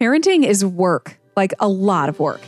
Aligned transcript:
Parenting 0.00 0.46
is 0.46 0.64
work, 0.64 1.18
like 1.34 1.52
a 1.58 1.66
lot 1.66 2.08
of 2.08 2.20
work. 2.20 2.40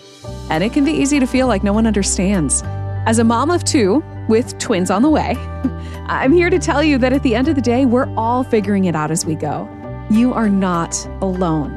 And 0.51 0.63
it 0.63 0.73
can 0.73 0.85
be 0.85 0.93
easy 0.93 1.19
to 1.19 1.27
feel 1.27 1.49
like 1.49 1.65
no 1.65 1.73
one 1.73 1.85
understands. 1.85 2.63
As 3.07 3.19
a 3.19 3.25
mom 3.25 3.51
of 3.51 3.65
two 3.65 4.05
with 4.29 4.57
twins 4.59 4.89
on 4.89 5.03
the 5.03 5.11
way, 5.11 5.35
I'm 6.07 6.33
here 6.33 6.49
to 6.49 6.61
tell 6.61 6.81
you 6.81 6.97
that 6.99 7.13
at 7.13 7.25
the 7.25 7.35
end 7.35 7.49
of 7.49 7.57
the 7.57 7.61
day, 7.61 7.87
we're 7.87 8.09
all 8.15 8.45
figuring 8.45 8.85
it 8.85 8.95
out 8.95 9.11
as 9.11 9.27
we 9.27 9.35
go. 9.35 9.69
You 10.13 10.33
are 10.33 10.49
not 10.49 10.95
alone. 11.23 11.73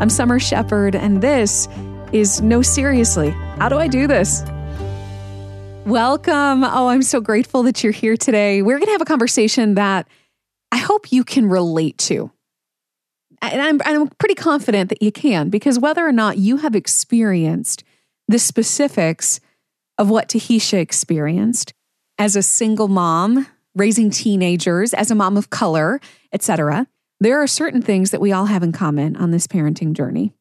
I'm 0.00 0.10
Summer 0.10 0.40
Shepard, 0.40 0.96
and 0.96 1.22
this 1.22 1.68
is 2.10 2.42
No 2.42 2.60
Seriously. 2.60 3.30
How 3.60 3.68
do 3.68 3.76
I 3.78 3.86
do 3.86 4.08
this? 4.08 4.42
Welcome. 5.86 6.64
Oh, 6.64 6.88
I'm 6.88 7.02
so 7.02 7.20
grateful 7.20 7.62
that 7.62 7.84
you're 7.84 7.92
here 7.92 8.16
today. 8.16 8.60
We're 8.60 8.78
going 8.78 8.86
to 8.86 8.92
have 8.92 9.02
a 9.02 9.04
conversation 9.04 9.76
that 9.76 10.08
I 10.72 10.78
hope 10.78 11.12
you 11.12 11.22
can 11.22 11.46
relate 11.46 11.98
to. 11.98 12.32
And 13.42 13.60
I'm, 13.60 13.80
I'm 13.84 14.08
pretty 14.18 14.36
confident 14.36 14.88
that 14.90 15.02
you 15.02 15.10
can, 15.10 15.50
because 15.50 15.78
whether 15.78 16.06
or 16.06 16.12
not 16.12 16.38
you 16.38 16.58
have 16.58 16.76
experienced 16.76 17.82
the 18.28 18.38
specifics 18.38 19.40
of 19.98 20.08
what 20.08 20.28
Tahesha 20.28 20.78
experienced 20.78 21.74
as 22.18 22.36
a 22.36 22.42
single 22.42 22.88
mom, 22.88 23.46
raising 23.74 24.10
teenagers, 24.10 24.94
as 24.94 25.10
a 25.10 25.14
mom 25.16 25.36
of 25.36 25.50
color, 25.50 26.00
etc., 26.32 26.86
there 27.18 27.42
are 27.42 27.46
certain 27.46 27.82
things 27.82 28.10
that 28.10 28.20
we 28.20 28.32
all 28.32 28.46
have 28.46 28.62
in 28.62 28.72
common 28.72 29.16
on 29.16 29.32
this 29.32 29.46
parenting 29.46 29.92
journey. 29.92 30.32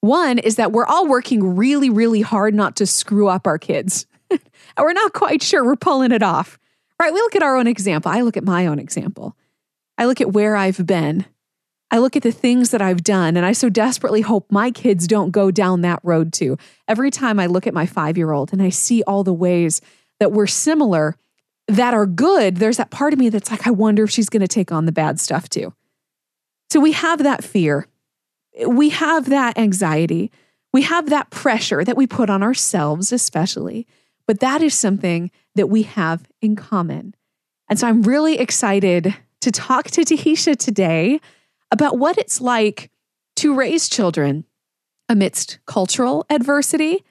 One 0.00 0.38
is 0.38 0.56
that 0.56 0.72
we're 0.72 0.86
all 0.86 1.06
working 1.06 1.56
really, 1.56 1.90
really 1.90 2.20
hard 2.20 2.54
not 2.54 2.76
to 2.76 2.86
screw 2.86 3.28
up 3.28 3.46
our 3.46 3.58
kids. 3.58 4.06
and 4.30 4.40
we're 4.78 4.92
not 4.92 5.12
quite 5.12 5.42
sure 5.42 5.64
we're 5.64 5.76
pulling 5.76 6.12
it 6.12 6.22
off. 6.22 6.58
Right? 7.00 7.12
We 7.12 7.20
look 7.20 7.36
at 7.36 7.42
our 7.42 7.56
own 7.56 7.66
example. 7.66 8.12
I 8.12 8.20
look 8.20 8.36
at 8.36 8.44
my 8.44 8.66
own 8.66 8.78
example. 8.78 9.36
I 9.96 10.06
look 10.06 10.20
at 10.20 10.32
where 10.32 10.56
I've 10.56 10.84
been. 10.86 11.24
I 11.94 11.98
look 11.98 12.16
at 12.16 12.24
the 12.24 12.32
things 12.32 12.70
that 12.70 12.82
I've 12.82 13.04
done, 13.04 13.36
and 13.36 13.46
I 13.46 13.52
so 13.52 13.68
desperately 13.68 14.20
hope 14.20 14.50
my 14.50 14.72
kids 14.72 15.06
don't 15.06 15.30
go 15.30 15.52
down 15.52 15.82
that 15.82 16.00
road 16.02 16.32
too. 16.32 16.58
Every 16.88 17.08
time 17.08 17.38
I 17.38 17.46
look 17.46 17.68
at 17.68 17.72
my 17.72 17.86
five 17.86 18.18
year 18.18 18.32
old 18.32 18.52
and 18.52 18.60
I 18.60 18.70
see 18.70 19.04
all 19.04 19.22
the 19.22 19.32
ways 19.32 19.80
that 20.18 20.32
we're 20.32 20.48
similar 20.48 21.14
that 21.68 21.94
are 21.94 22.04
good, 22.04 22.56
there's 22.56 22.78
that 22.78 22.90
part 22.90 23.12
of 23.12 23.20
me 23.20 23.28
that's 23.28 23.48
like, 23.48 23.68
I 23.68 23.70
wonder 23.70 24.02
if 24.02 24.10
she's 24.10 24.28
going 24.28 24.40
to 24.40 24.48
take 24.48 24.72
on 24.72 24.86
the 24.86 24.90
bad 24.90 25.20
stuff 25.20 25.48
too. 25.48 25.72
So 26.68 26.80
we 26.80 26.90
have 26.90 27.22
that 27.22 27.44
fear, 27.44 27.86
we 28.66 28.88
have 28.88 29.28
that 29.28 29.56
anxiety, 29.56 30.32
we 30.72 30.82
have 30.82 31.10
that 31.10 31.30
pressure 31.30 31.84
that 31.84 31.96
we 31.96 32.08
put 32.08 32.28
on 32.28 32.42
ourselves, 32.42 33.12
especially. 33.12 33.86
But 34.26 34.40
that 34.40 34.62
is 34.62 34.74
something 34.74 35.30
that 35.54 35.68
we 35.68 35.84
have 35.84 36.26
in 36.42 36.56
common. 36.56 37.14
And 37.70 37.78
so 37.78 37.86
I'm 37.86 38.02
really 38.02 38.40
excited 38.40 39.14
to 39.42 39.52
talk 39.52 39.92
to 39.92 40.00
Tahesha 40.00 40.56
today 40.56 41.20
about 41.74 41.98
what 41.98 42.16
it's 42.16 42.40
like 42.40 42.88
to 43.34 43.52
raise 43.52 43.88
children 43.88 44.44
amidst 45.08 45.58
cultural 45.66 46.24
adversity, 46.30 47.04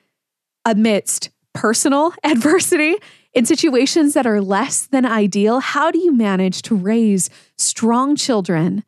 amidst 0.64 1.32
personal 1.54 2.14
adversity, 2.24 2.96
in 3.34 3.46
situations 3.46 4.14
that 4.14 4.26
are 4.26 4.40
less 4.40 4.86
than 4.86 5.06
ideal. 5.06 5.60
How 5.60 5.92
do 5.92 6.00
you 6.00 6.16
manage 6.16 6.62
to 6.62 6.76
raise 6.76 7.30
strong 7.58 8.16
children 8.16 8.86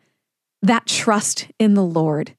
that 0.61 0.85
trust 0.85 1.47
in 1.59 1.73
the 1.73 1.83
Lord? 1.83 2.33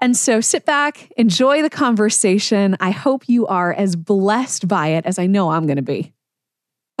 And 0.00 0.16
so 0.16 0.40
sit 0.40 0.64
back, 0.64 1.10
enjoy 1.16 1.62
the 1.62 1.70
conversation. 1.70 2.76
I 2.78 2.92
hope 2.92 3.28
you 3.28 3.48
are 3.48 3.72
as 3.72 3.96
blessed 3.96 4.68
by 4.68 4.88
it 4.88 5.06
as 5.06 5.18
I 5.18 5.26
know 5.26 5.50
I'm 5.50 5.66
going 5.66 5.76
to 5.76 5.82
be. 5.82 6.12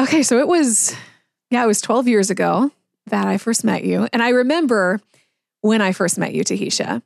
Okay, 0.00 0.24
so 0.24 0.40
it 0.40 0.48
was, 0.48 0.96
yeah, 1.50 1.62
it 1.62 1.68
was 1.68 1.80
12 1.80 2.08
years 2.08 2.30
ago 2.30 2.72
that 3.06 3.28
I 3.28 3.38
first 3.38 3.62
met 3.62 3.84
you. 3.84 4.08
And 4.12 4.20
I 4.20 4.30
remember 4.30 5.00
when 5.66 5.82
I 5.82 5.92
first 5.92 6.16
met 6.16 6.32
you, 6.32 6.44
Tahesha, 6.44 7.02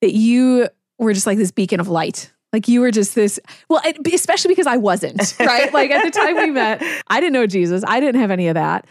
that 0.00 0.14
you 0.14 0.68
were 0.98 1.12
just 1.12 1.26
like 1.26 1.38
this 1.38 1.50
beacon 1.50 1.80
of 1.80 1.88
light. 1.88 2.32
Like 2.52 2.68
you 2.68 2.80
were 2.80 2.90
just 2.90 3.14
this, 3.14 3.38
well, 3.68 3.80
especially 4.12 4.50
because 4.50 4.66
I 4.66 4.76
wasn't, 4.76 5.36
right? 5.40 5.72
like 5.72 5.90
at 5.90 6.04
the 6.04 6.10
time 6.10 6.36
we 6.36 6.50
met, 6.50 6.82
I 7.08 7.20
didn't 7.20 7.32
know 7.32 7.46
Jesus. 7.46 7.84
I 7.86 8.00
didn't 8.00 8.20
have 8.20 8.30
any 8.30 8.48
of 8.48 8.54
that. 8.54 8.86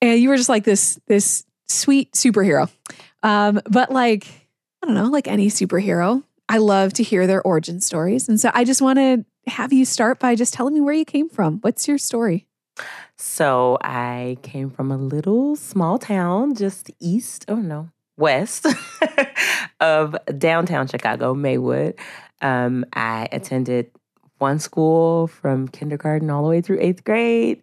And 0.00 0.20
you 0.20 0.28
were 0.28 0.36
just 0.36 0.48
like 0.48 0.64
this, 0.64 0.98
this 1.06 1.44
sweet 1.68 2.12
superhero. 2.12 2.70
Um, 3.22 3.60
but 3.70 3.90
like, 3.90 4.26
I 4.82 4.86
don't 4.86 4.94
know, 4.94 5.06
like 5.06 5.28
any 5.28 5.48
superhero, 5.48 6.22
I 6.48 6.58
love 6.58 6.92
to 6.94 7.02
hear 7.02 7.26
their 7.26 7.42
origin 7.42 7.80
stories. 7.80 8.28
And 8.28 8.38
so 8.38 8.50
I 8.52 8.64
just 8.64 8.82
want 8.82 8.98
to 8.98 9.24
have 9.46 9.72
you 9.72 9.84
start 9.84 10.18
by 10.18 10.34
just 10.34 10.54
telling 10.54 10.74
me 10.74 10.80
where 10.80 10.94
you 10.94 11.04
came 11.04 11.28
from. 11.28 11.58
What's 11.60 11.88
your 11.88 11.98
story? 11.98 12.46
So 13.16 13.78
I 13.80 14.38
came 14.42 14.70
from 14.70 14.90
a 14.90 14.96
little 14.96 15.56
small 15.56 15.98
town 15.98 16.54
just 16.54 16.90
east, 17.00 17.44
oh 17.48 17.56
no, 17.56 17.90
west 18.16 18.66
of 19.80 20.16
downtown 20.38 20.86
Chicago, 20.86 21.34
Maywood. 21.34 21.94
Um, 22.40 22.84
I 22.92 23.28
attended 23.32 23.90
one 24.38 24.58
school 24.58 25.26
from 25.26 25.68
kindergarten 25.68 26.30
all 26.30 26.42
the 26.42 26.48
way 26.48 26.60
through 26.60 26.78
eighth 26.80 27.04
grade. 27.04 27.62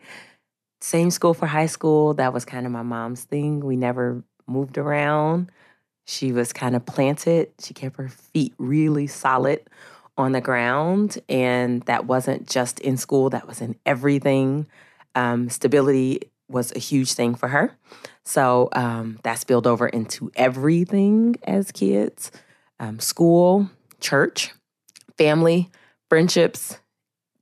Same 0.81 1.11
school 1.11 1.33
for 1.33 1.45
high 1.45 1.67
school. 1.67 2.15
That 2.15 2.33
was 2.33 2.45
kind 2.45 2.65
of 2.65 2.71
my 2.71 2.81
mom's 2.81 3.23
thing. 3.23 3.59
We 3.59 3.75
never 3.75 4.23
moved 4.47 4.77
around. 4.77 5.51
She 6.05 6.31
was 6.31 6.51
kind 6.51 6.75
of 6.75 6.85
planted. 6.85 7.51
She 7.59 7.73
kept 7.73 7.97
her 7.97 8.09
feet 8.09 8.53
really 8.57 9.07
solid 9.07 9.61
on 10.17 10.31
the 10.31 10.41
ground. 10.41 11.19
And 11.29 11.83
that 11.83 12.05
wasn't 12.05 12.49
just 12.49 12.79
in 12.79 12.97
school, 12.97 13.29
that 13.29 13.47
was 13.47 13.61
in 13.61 13.75
everything. 13.85 14.67
Um, 15.15 15.49
stability 15.49 16.31
was 16.49 16.71
a 16.75 16.79
huge 16.79 17.13
thing 17.13 17.35
for 17.35 17.49
her. 17.49 17.77
So 18.23 18.69
um, 18.73 19.19
that 19.23 19.39
spilled 19.39 19.67
over 19.67 19.87
into 19.87 20.31
everything 20.35 21.35
as 21.43 21.71
kids 21.71 22.31
um, 22.79 22.99
school, 22.99 23.69
church, 23.99 24.51
family, 25.17 25.69
friendships, 26.09 26.79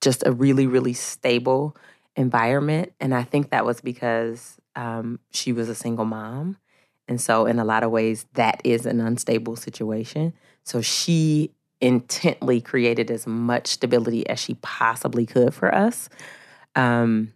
just 0.02 0.26
a 0.26 0.32
really, 0.32 0.68
really 0.68 0.94
stable 0.94 1.76
environment. 2.16 2.92
And 3.00 3.16
I 3.16 3.24
think 3.24 3.52
that 3.52 3.66
was 3.66 3.80
because 3.82 4.58
um, 4.76 5.20
she 5.32 5.54
was 5.54 5.70
a 5.70 5.76
single 5.76 6.06
mom. 6.06 6.58
And 7.08 7.20
so, 7.20 7.46
in 7.46 7.58
a 7.58 7.66
lot 7.66 7.84
of 7.84 7.90
ways, 7.90 8.26
that 8.34 8.62
is 8.64 8.86
an 8.86 9.02
unstable 9.02 9.56
situation. 9.56 10.34
So, 10.64 10.82
she 10.82 11.52
intently 11.82 12.62
created 12.62 13.10
as 13.10 13.26
much 13.26 13.68
stability 13.68 14.28
as 14.30 14.40
she 14.40 14.56
possibly 14.56 15.26
could 15.26 15.54
for 15.54 15.74
us. 15.74 16.10
Um, 16.76 17.34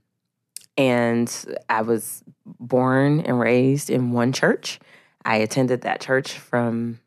and 0.77 1.31
I 1.69 1.81
was 1.81 2.23
born 2.45 3.21
and 3.21 3.39
raised 3.39 3.89
in 3.89 4.11
one 4.11 4.33
church. 4.33 4.79
I 5.25 5.37
attended 5.37 5.81
that 5.81 6.01
church 6.01 6.33
from 6.33 6.99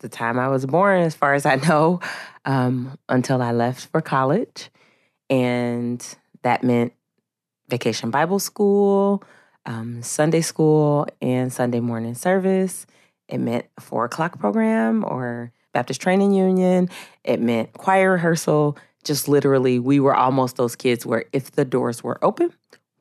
the 0.00 0.08
time 0.08 0.38
I 0.38 0.48
was 0.48 0.64
born, 0.66 1.02
as 1.02 1.14
far 1.14 1.34
as 1.34 1.44
I 1.44 1.56
know, 1.68 2.00
um, 2.44 2.98
until 3.08 3.42
I 3.42 3.52
left 3.52 3.86
for 3.86 4.00
college. 4.00 4.70
And 5.30 6.04
that 6.42 6.62
meant 6.62 6.92
vacation 7.68 8.10
Bible 8.10 8.38
school, 8.38 9.22
um, 9.66 10.02
Sunday 10.02 10.40
school, 10.40 11.06
and 11.20 11.52
Sunday 11.52 11.80
morning 11.80 12.14
service. 12.14 12.86
It 13.28 13.38
meant 13.38 13.66
a 13.76 13.80
four 13.80 14.06
o'clock 14.06 14.38
program 14.38 15.04
or 15.04 15.52
Baptist 15.74 16.00
Training 16.00 16.32
Union. 16.32 16.88
It 17.24 17.40
meant 17.40 17.74
choir 17.74 18.12
rehearsal. 18.12 18.78
Just 19.04 19.28
literally, 19.28 19.78
we 19.78 20.00
were 20.00 20.14
almost 20.14 20.56
those 20.56 20.74
kids 20.74 21.04
where 21.04 21.26
if 21.32 21.52
the 21.52 21.64
doors 21.64 22.02
were 22.02 22.22
open, 22.24 22.52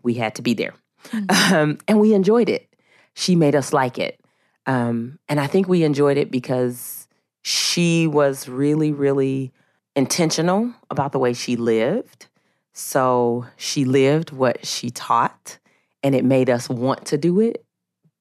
we 0.07 0.13
had 0.13 0.35
to 0.35 0.41
be 0.41 0.53
there. 0.53 0.73
Mm-hmm. 1.09 1.53
Um, 1.53 1.77
and 1.85 1.99
we 1.99 2.13
enjoyed 2.13 2.47
it. 2.47 2.73
She 3.13 3.35
made 3.35 3.55
us 3.55 3.73
like 3.73 3.99
it. 3.99 4.21
Um, 4.65 5.19
and 5.27 5.37
I 5.37 5.47
think 5.47 5.67
we 5.67 5.83
enjoyed 5.83 6.15
it 6.15 6.31
because 6.31 7.09
she 7.43 8.07
was 8.07 8.47
really, 8.47 8.93
really 8.93 9.51
intentional 9.97 10.73
about 10.89 11.11
the 11.11 11.19
way 11.19 11.33
she 11.33 11.57
lived. 11.57 12.27
So 12.73 13.45
she 13.57 13.83
lived 13.83 14.31
what 14.31 14.65
she 14.65 14.89
taught, 14.89 15.59
and 16.03 16.15
it 16.15 16.23
made 16.23 16.49
us 16.49 16.69
want 16.69 17.05
to 17.07 17.17
do 17.17 17.41
it 17.41 17.65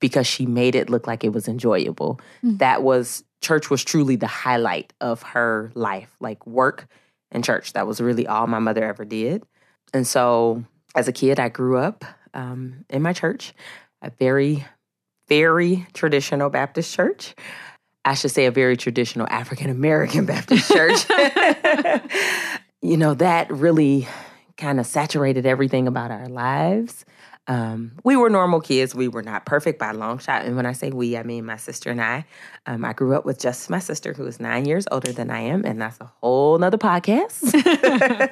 because 0.01 0.27
she 0.27 0.45
made 0.45 0.75
it 0.75 0.91
look 0.91 1.07
like 1.07 1.23
it 1.23 1.33
was 1.33 1.47
enjoyable. 1.47 2.21
Mm-hmm. 2.43 2.57
That 2.57 2.83
was 2.83 3.23
church 3.43 3.71
was 3.71 3.85
truly 3.85 4.17
the 4.17 4.27
highlight 4.27 4.93
of 5.01 5.23
her 5.23 5.71
life, 5.75 6.17
like 6.19 6.45
work 6.47 6.89
and 7.31 7.45
church. 7.45 7.75
That 7.75 7.87
was 7.87 8.01
really 8.01 8.27
all 8.27 8.49
my 8.49 8.59
mother 8.59 8.83
ever 8.83 9.05
did. 9.05 9.45
And 9.95 10.05
so 10.05 10.65
as 10.97 11.07
a 11.07 11.13
kid, 11.13 11.39
I 11.39 11.51
grew 11.51 11.77
up 11.77 12.05
um, 12.35 12.85
in 12.89 13.03
my 13.03 13.13
church, 13.13 13.53
a 14.03 14.11
very, 14.11 14.65
very 15.29 15.87
traditional 15.93 16.51
Baptist 16.51 16.93
church. 16.95 17.35
I 18.05 18.15
should 18.15 18.31
say 18.31 18.47
a 18.47 18.51
very 18.51 18.77
traditional 18.77 19.27
African 19.29 19.69
American 19.69 20.25
Baptist 20.33 20.71
church. 20.71 21.05
you 22.83 22.97
know, 22.97 23.15
that 23.15 23.51
really 23.51 24.09
kind 24.57 24.81
of 24.81 24.87
saturated 24.87 25.45
everything 25.45 25.87
about 25.87 26.11
our 26.11 26.29
lives. 26.29 27.05
Um, 27.49 27.93
we 28.03 28.17
were 28.17 28.29
normal 28.29 28.61
kids. 28.61 28.95
We 28.95 29.09
were 29.09 29.23
not 29.23 29.47
perfect 29.47 29.79
by 29.79 29.91
a 29.91 29.95
long 29.95 30.19
shot. 30.19 30.45
And 30.45 30.57
when 30.57 30.67
I 30.67 30.73
say 30.73 30.91
we, 30.91 31.17
I 31.17 31.23
mean 31.23 31.45
my 31.45 31.57
sister 31.57 31.91
and 31.91 32.01
I. 32.01 32.25
Um, 32.67 32.85
I 32.85 32.93
grew 32.93 33.15
up 33.15 33.25
with 33.25 33.39
just 33.39 33.71
my 33.71 33.79
sister, 33.79 34.13
who 34.13 34.27
is 34.27 34.41
nine 34.41 34.65
years 34.65 34.87
older 34.91 35.13
than 35.13 35.31
I 35.31 35.41
am, 35.41 35.65
and 35.65 35.81
that's 35.81 36.01
a 36.01 36.11
whole 36.21 36.59
nother 36.59 36.79
podcast. 36.79 37.45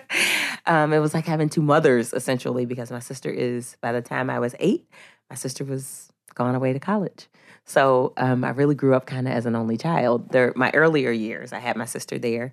um, 0.66 0.92
it 0.92 0.98
was 0.98 1.14
like 1.14 1.26
having 1.26 1.48
two 1.48 1.62
mothers, 1.62 2.12
essentially, 2.12 2.66
because 2.66 2.90
my 2.90 2.98
sister 2.98 3.30
is, 3.30 3.76
by 3.80 3.92
the 3.92 4.02
time 4.02 4.30
I 4.30 4.40
was 4.40 4.54
eight, 4.58 4.88
my 5.30 5.36
sister 5.36 5.64
was 5.64 6.10
gone 6.34 6.54
away 6.54 6.72
to 6.72 6.80
college. 6.80 7.28
So 7.64 8.12
um, 8.16 8.44
I 8.44 8.50
really 8.50 8.74
grew 8.74 8.94
up 8.94 9.06
kind 9.06 9.26
of 9.26 9.32
as 9.32 9.46
an 9.46 9.56
only 9.56 9.76
child. 9.76 10.30
There, 10.30 10.52
my 10.56 10.70
earlier 10.72 11.10
years, 11.10 11.52
I 11.52 11.58
had 11.58 11.76
my 11.76 11.86
sister 11.86 12.18
there. 12.18 12.52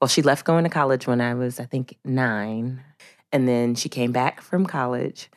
Well, 0.00 0.08
she 0.08 0.22
left 0.22 0.46
going 0.46 0.64
to 0.64 0.70
college 0.70 1.06
when 1.06 1.20
I 1.20 1.34
was, 1.34 1.60
I 1.60 1.66
think, 1.66 1.96
nine. 2.04 2.82
And 3.32 3.46
then 3.46 3.74
she 3.74 3.88
came 3.88 4.12
back 4.12 4.40
from 4.40 4.66
college. 4.66 5.28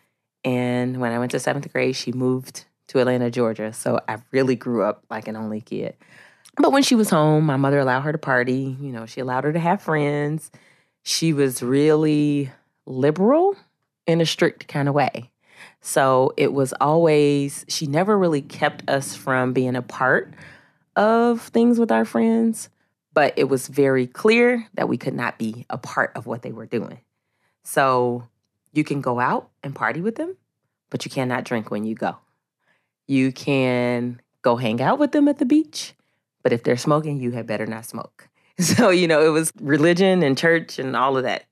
And 0.43 0.99
when 0.99 1.11
I 1.11 1.19
went 1.19 1.31
to 1.31 1.39
seventh 1.39 1.71
grade, 1.71 1.95
she 1.95 2.11
moved 2.11 2.65
to 2.87 2.99
Atlanta, 2.99 3.31
Georgia. 3.31 3.73
So 3.73 3.99
I 4.07 4.17
really 4.31 4.55
grew 4.55 4.83
up 4.83 5.03
like 5.09 5.27
an 5.27 5.35
only 5.35 5.61
kid. 5.61 5.95
But 6.57 6.71
when 6.71 6.83
she 6.83 6.95
was 6.95 7.09
home, 7.09 7.45
my 7.45 7.55
mother 7.55 7.79
allowed 7.79 8.01
her 8.01 8.11
to 8.11 8.17
party. 8.17 8.77
You 8.79 8.91
know, 8.91 9.05
she 9.05 9.21
allowed 9.21 9.45
her 9.45 9.53
to 9.53 9.59
have 9.59 9.81
friends. 9.81 10.51
She 11.01 11.33
was 11.33 11.63
really 11.63 12.51
liberal 12.85 13.55
in 14.05 14.21
a 14.21 14.25
strict 14.25 14.67
kind 14.67 14.87
of 14.87 14.93
way. 14.93 15.31
So 15.81 16.33
it 16.37 16.53
was 16.53 16.73
always, 16.79 17.65
she 17.67 17.87
never 17.87 18.17
really 18.17 18.41
kept 18.41 18.89
us 18.89 19.15
from 19.15 19.53
being 19.53 19.75
a 19.75 19.81
part 19.81 20.33
of 20.95 21.41
things 21.41 21.79
with 21.79 21.91
our 21.91 22.05
friends, 22.05 22.69
but 23.13 23.33
it 23.37 23.45
was 23.45 23.67
very 23.67 24.07
clear 24.07 24.67
that 24.75 24.87
we 24.87 24.97
could 24.97 25.13
not 25.13 25.37
be 25.37 25.65
a 25.69 25.77
part 25.77 26.11
of 26.15 26.25
what 26.25 26.41
they 26.41 26.51
were 26.51 26.65
doing. 26.65 26.99
So 27.63 28.27
you 28.73 28.83
can 28.83 29.01
go 29.01 29.19
out 29.19 29.49
and 29.63 29.73
party 29.73 30.01
with 30.01 30.15
them, 30.15 30.35
but 30.89 31.05
you 31.05 31.11
cannot 31.11 31.45
drink 31.45 31.71
when 31.71 31.85
you 31.85 31.95
go. 31.95 32.17
You 33.07 33.31
can 33.31 34.21
go 34.41 34.55
hang 34.55 34.81
out 34.81 34.99
with 34.99 35.11
them 35.11 35.27
at 35.27 35.37
the 35.37 35.45
beach, 35.45 35.93
but 36.41 36.51
if 36.51 36.63
they're 36.63 36.77
smoking, 36.77 37.19
you 37.19 37.31
had 37.31 37.47
better 37.47 37.65
not 37.65 37.85
smoke. 37.85 38.27
So, 38.59 38.91
you 38.91 39.07
know, 39.07 39.25
it 39.25 39.29
was 39.29 39.51
religion 39.59 40.21
and 40.21 40.37
church 40.37 40.77
and 40.77 40.95
all 40.95 41.17
of 41.17 41.23
that 41.23 41.45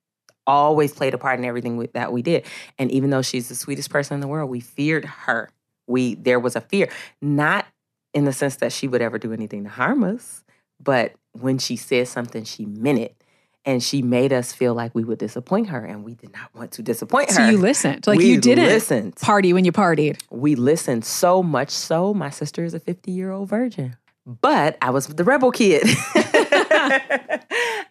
always 0.46 0.94
played 0.94 1.14
a 1.14 1.18
part 1.18 1.40
in 1.40 1.46
everything 1.46 1.78
we, 1.78 1.88
that 1.88 2.12
we 2.12 2.22
did. 2.22 2.46
And 2.78 2.92
even 2.92 3.10
though 3.10 3.22
she's 3.22 3.50
the 3.50 3.56
sweetest 3.56 3.90
person 3.90 4.14
in 4.14 4.22
the 4.22 4.28
world, 4.28 4.52
we 4.52 4.60
feared 4.60 5.06
her. 5.06 5.50
We 5.88 6.14
there 6.16 6.40
was 6.40 6.56
a 6.56 6.62
fear, 6.62 6.90
not 7.22 7.66
in 8.14 8.26
the 8.26 8.34
sense 8.34 8.58
that 8.58 8.72
she 8.72 8.88
would 8.88 9.02
ever 9.02 9.18
do 9.18 9.34
anything 9.34 9.64
to 9.64 9.70
harm 9.70 10.04
us, 10.04 10.44
but 10.80 11.14
when 11.32 11.58
she 11.58 11.76
said 11.76 12.08
something, 12.08 12.44
she 12.44 12.66
meant 12.66 13.00
it. 13.00 13.16
And 13.64 13.84
she 13.84 14.02
made 14.02 14.34
us 14.34 14.52
feel 14.52 14.74
like 14.74 14.96
we 14.96 15.04
would 15.04 15.20
disappoint 15.20 15.70
her, 15.70 15.86
and 15.86 16.04
we 16.04 16.16
did 16.16 16.34
not 16.34 16.54
want 16.56 16.72
to 16.74 16.82
disappoint 16.82 17.30
her. 17.30 17.36
So 17.36 17.48
you 17.48 17.58
listened, 17.58 18.08
like 18.08 18.18
we 18.18 18.26
you 18.26 18.42
didn't 18.42 18.66
listened. 18.66 19.18
party 19.18 19.54
when 19.54 19.66
you 19.66 19.72
partied. 19.72 20.20
We 20.32 20.56
listened 20.56 21.06
so 21.06 21.44
much 21.44 21.70
so. 21.70 22.12
My 22.12 22.32
sister 22.32 22.64
is 22.64 22.74
a 22.74 22.80
fifty-year-old 22.80 23.50
virgin, 23.50 23.98
but 24.26 24.78
I 24.82 24.90
was 24.90 25.06
the 25.06 25.24
rebel 25.24 25.52
kid. 25.52 25.84
I 26.16 27.40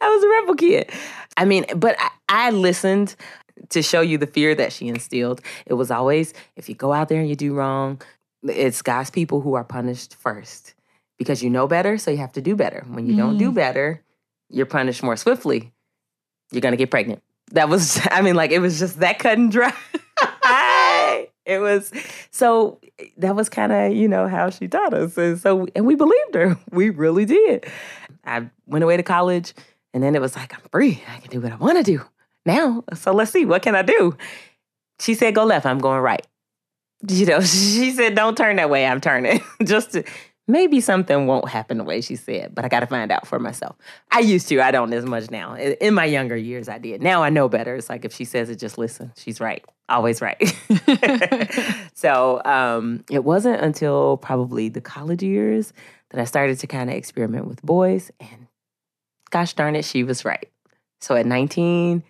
was 0.00 0.24
a 0.24 0.28
rebel 0.28 0.56
kid. 0.56 0.90
I 1.36 1.44
mean, 1.44 1.66
but 1.76 1.94
I, 2.00 2.10
I 2.28 2.50
listened 2.50 3.14
to 3.68 3.82
show 3.82 4.00
you 4.00 4.18
the 4.18 4.26
fear 4.26 4.54
that 4.54 4.72
she 4.72 4.88
instilled. 4.88 5.40
It 5.66 5.74
was 5.74 5.90
always 5.90 6.34
if 6.56 6.68
you 6.68 6.74
go 6.74 6.92
out 6.92 7.08
there 7.08 7.20
and 7.20 7.28
you 7.28 7.36
do 7.36 7.54
wrong, 7.54 8.00
it's 8.42 8.82
God's 8.82 9.10
people 9.10 9.40
who 9.40 9.54
are 9.54 9.64
punished 9.64 10.16
first 10.16 10.74
because 11.18 11.42
you 11.42 11.50
know 11.50 11.66
better, 11.66 11.98
so 11.98 12.10
you 12.10 12.16
have 12.16 12.32
to 12.32 12.40
do 12.40 12.56
better. 12.56 12.84
When 12.88 13.06
you 13.06 13.14
don't 13.14 13.36
do 13.36 13.52
mm. 13.52 13.54
better, 13.54 14.02
you're 14.50 14.66
punished 14.66 15.02
more 15.02 15.16
swiftly. 15.16 15.72
You're 16.52 16.60
gonna 16.60 16.76
get 16.76 16.90
pregnant. 16.90 17.22
That 17.52 17.68
was, 17.68 18.00
I 18.10 18.22
mean, 18.22 18.34
like 18.34 18.50
it 18.50 18.58
was 18.58 18.78
just 18.78 19.00
that 19.00 19.18
cut 19.18 19.38
and 19.38 19.50
dry. 19.50 19.72
it 21.46 21.58
was 21.58 21.92
so 22.30 22.80
that 23.16 23.34
was 23.34 23.48
kind 23.48 23.72
of 23.72 23.92
you 23.92 24.08
know 24.08 24.28
how 24.28 24.50
she 24.50 24.68
taught 24.68 24.94
us, 24.94 25.16
and 25.16 25.38
so 25.38 25.66
and 25.74 25.86
we 25.86 25.94
believed 25.94 26.34
her. 26.34 26.56
We 26.70 26.90
really 26.90 27.24
did. 27.24 27.66
I 28.24 28.48
went 28.66 28.84
away 28.84 28.96
to 28.96 29.02
college, 29.02 29.54
and 29.92 30.02
then 30.02 30.14
it 30.14 30.20
was 30.20 30.36
like 30.36 30.54
I'm 30.54 30.62
free. 30.70 31.02
I 31.08 31.18
can 31.18 31.30
do 31.30 31.40
what 31.40 31.52
I 31.52 31.56
want 31.56 31.78
to 31.78 31.82
do 31.82 32.04
now. 32.46 32.84
So 32.94 33.12
let's 33.12 33.32
see 33.32 33.44
what 33.44 33.62
can 33.62 33.74
I 33.74 33.82
do. 33.82 34.16
She 35.00 35.14
said 35.14 35.34
go 35.34 35.44
left. 35.44 35.66
I'm 35.66 35.78
going 35.78 36.00
right. 36.00 36.26
You 37.08 37.26
know, 37.26 37.40
she 37.40 37.92
said 37.92 38.14
don't 38.14 38.36
turn 38.36 38.56
that 38.56 38.70
way. 38.70 38.86
I'm 38.86 39.00
turning. 39.00 39.40
Just 39.64 39.92
to, 39.92 40.04
maybe 40.50 40.80
something 40.80 41.26
won't 41.26 41.48
happen 41.48 41.78
the 41.78 41.84
way 41.84 42.00
she 42.00 42.16
said, 42.16 42.54
but 42.54 42.64
I 42.64 42.68
got 42.68 42.80
to 42.80 42.86
find 42.86 43.10
out 43.10 43.26
for 43.26 43.38
myself. 43.38 43.76
I 44.10 44.20
used 44.20 44.48
to. 44.48 44.60
I 44.60 44.70
don't 44.70 44.92
as 44.92 45.04
much 45.04 45.30
now. 45.30 45.54
In 45.56 45.94
my 45.94 46.04
younger 46.04 46.36
years, 46.36 46.68
I 46.68 46.78
did. 46.78 47.02
Now 47.02 47.22
I 47.22 47.30
know 47.30 47.48
better. 47.48 47.74
It's 47.74 47.88
like 47.88 48.04
if 48.04 48.12
she 48.12 48.24
says 48.24 48.50
it, 48.50 48.56
just 48.56 48.78
listen. 48.78 49.12
She's 49.16 49.40
right. 49.40 49.64
Always 49.88 50.20
right. 50.20 50.38
so 51.94 52.42
um, 52.44 53.04
it 53.10 53.24
wasn't 53.24 53.60
until 53.60 54.16
probably 54.18 54.68
the 54.68 54.80
college 54.80 55.22
years 55.22 55.72
that 56.10 56.20
I 56.20 56.24
started 56.24 56.58
to 56.60 56.66
kind 56.66 56.90
of 56.90 56.96
experiment 56.96 57.46
with 57.46 57.62
boys. 57.62 58.10
And 58.20 58.46
gosh 59.30 59.54
darn 59.54 59.76
it, 59.76 59.84
she 59.84 60.04
was 60.04 60.24
right. 60.24 60.48
So 61.00 61.16
at 61.16 61.26
19, 61.26 62.02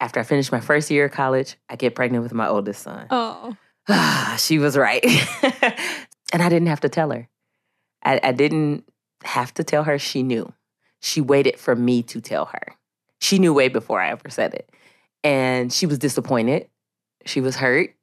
after 0.00 0.20
I 0.20 0.24
finished 0.24 0.50
my 0.50 0.60
first 0.60 0.90
year 0.90 1.04
of 1.06 1.12
college, 1.12 1.56
I 1.68 1.76
get 1.76 1.94
pregnant 1.94 2.24
with 2.24 2.34
my 2.34 2.48
oldest 2.48 2.82
son. 2.82 3.06
Oh. 3.10 3.56
she 4.38 4.58
was 4.58 4.76
right. 4.76 5.04
and 6.32 6.42
I 6.42 6.48
didn't 6.48 6.68
have 6.68 6.80
to 6.80 6.88
tell 6.88 7.10
her. 7.10 7.28
I, 8.04 8.20
I 8.22 8.32
didn't 8.32 8.84
have 9.24 9.54
to 9.54 9.64
tell 9.64 9.84
her 9.84 9.98
she 9.98 10.22
knew. 10.22 10.52
She 11.00 11.20
waited 11.20 11.58
for 11.58 11.74
me 11.74 12.02
to 12.04 12.20
tell 12.20 12.46
her. 12.46 12.76
She 13.20 13.38
knew 13.38 13.52
way 13.52 13.68
before 13.68 14.00
I 14.00 14.10
ever 14.10 14.28
said 14.28 14.54
it. 14.54 14.70
And 15.24 15.72
she 15.72 15.86
was 15.86 15.98
disappointed. 15.98 16.68
She 17.24 17.40
was 17.40 17.56
hurt. 17.56 17.94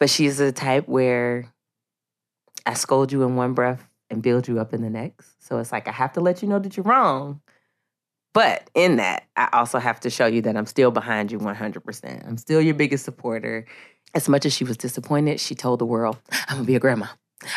But 0.00 0.10
she's 0.10 0.38
the 0.38 0.52
type 0.52 0.88
where 0.88 1.52
I 2.66 2.74
scold 2.74 3.12
you 3.12 3.22
in 3.22 3.36
one 3.36 3.54
breath 3.54 3.88
and 4.10 4.22
build 4.22 4.48
you 4.48 4.60
up 4.60 4.74
in 4.74 4.82
the 4.82 4.90
next. 4.90 5.44
So 5.46 5.58
it's 5.58 5.72
like 5.72 5.88
I 5.88 5.92
have 5.92 6.12
to 6.14 6.20
let 6.20 6.42
you 6.42 6.48
know 6.48 6.58
that 6.58 6.76
you're 6.76 6.84
wrong. 6.84 7.40
But 8.32 8.68
in 8.74 8.96
that, 8.96 9.24
I 9.36 9.48
also 9.52 9.78
have 9.78 10.00
to 10.00 10.10
show 10.10 10.26
you 10.26 10.42
that 10.42 10.56
I'm 10.56 10.66
still 10.66 10.90
behind 10.90 11.30
you 11.30 11.38
100%. 11.38 12.26
I'm 12.26 12.36
still 12.36 12.60
your 12.60 12.74
biggest 12.74 13.04
supporter. 13.04 13.64
As 14.12 14.28
much 14.28 14.44
as 14.44 14.52
she 14.52 14.64
was 14.64 14.76
disappointed, 14.76 15.38
she 15.38 15.54
told 15.54 15.78
the 15.78 15.86
world, 15.86 16.18
I'm 16.48 16.56
gonna 16.56 16.66
be 16.66 16.74
a 16.74 16.80
grandma. 16.80 17.06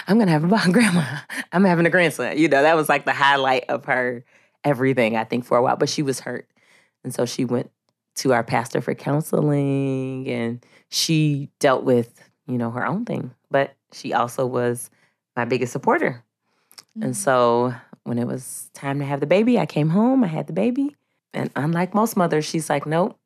I'm 0.07 0.17
gonna 0.17 0.31
have 0.31 0.43
a 0.43 0.47
grandma. 0.71 1.19
I'm 1.51 1.63
having 1.63 1.85
a 1.85 1.89
grandson. 1.89 2.37
You 2.37 2.47
know, 2.47 2.61
that 2.61 2.75
was 2.75 2.89
like 2.89 3.05
the 3.05 3.13
highlight 3.13 3.65
of 3.69 3.85
her 3.85 4.23
everything, 4.63 5.15
I 5.15 5.23
think, 5.23 5.45
for 5.45 5.57
a 5.57 5.61
while. 5.61 5.77
But 5.77 5.89
she 5.89 6.01
was 6.01 6.19
hurt. 6.19 6.49
And 7.03 7.13
so 7.13 7.25
she 7.25 7.45
went 7.45 7.71
to 8.15 8.33
our 8.33 8.43
pastor 8.43 8.81
for 8.81 8.93
counseling 8.93 10.27
and 10.27 10.65
she 10.89 11.49
dealt 11.59 11.83
with, 11.83 12.21
you 12.47 12.57
know, 12.57 12.71
her 12.71 12.85
own 12.85 13.05
thing. 13.05 13.33
But 13.49 13.75
she 13.93 14.13
also 14.13 14.45
was 14.45 14.89
my 15.35 15.45
biggest 15.45 15.71
supporter. 15.71 16.23
And 16.99 17.13
mm. 17.13 17.15
so 17.15 17.73
when 18.03 18.17
it 18.17 18.27
was 18.27 18.69
time 18.73 18.99
to 18.99 19.05
have 19.05 19.19
the 19.19 19.27
baby, 19.27 19.59
I 19.59 19.65
came 19.65 19.89
home, 19.89 20.23
I 20.23 20.27
had 20.27 20.47
the 20.47 20.53
baby. 20.53 20.95
And 21.33 21.51
unlike 21.55 21.93
most 21.93 22.17
mothers, 22.17 22.45
she's 22.45 22.69
like, 22.69 22.85
nope, 22.85 23.17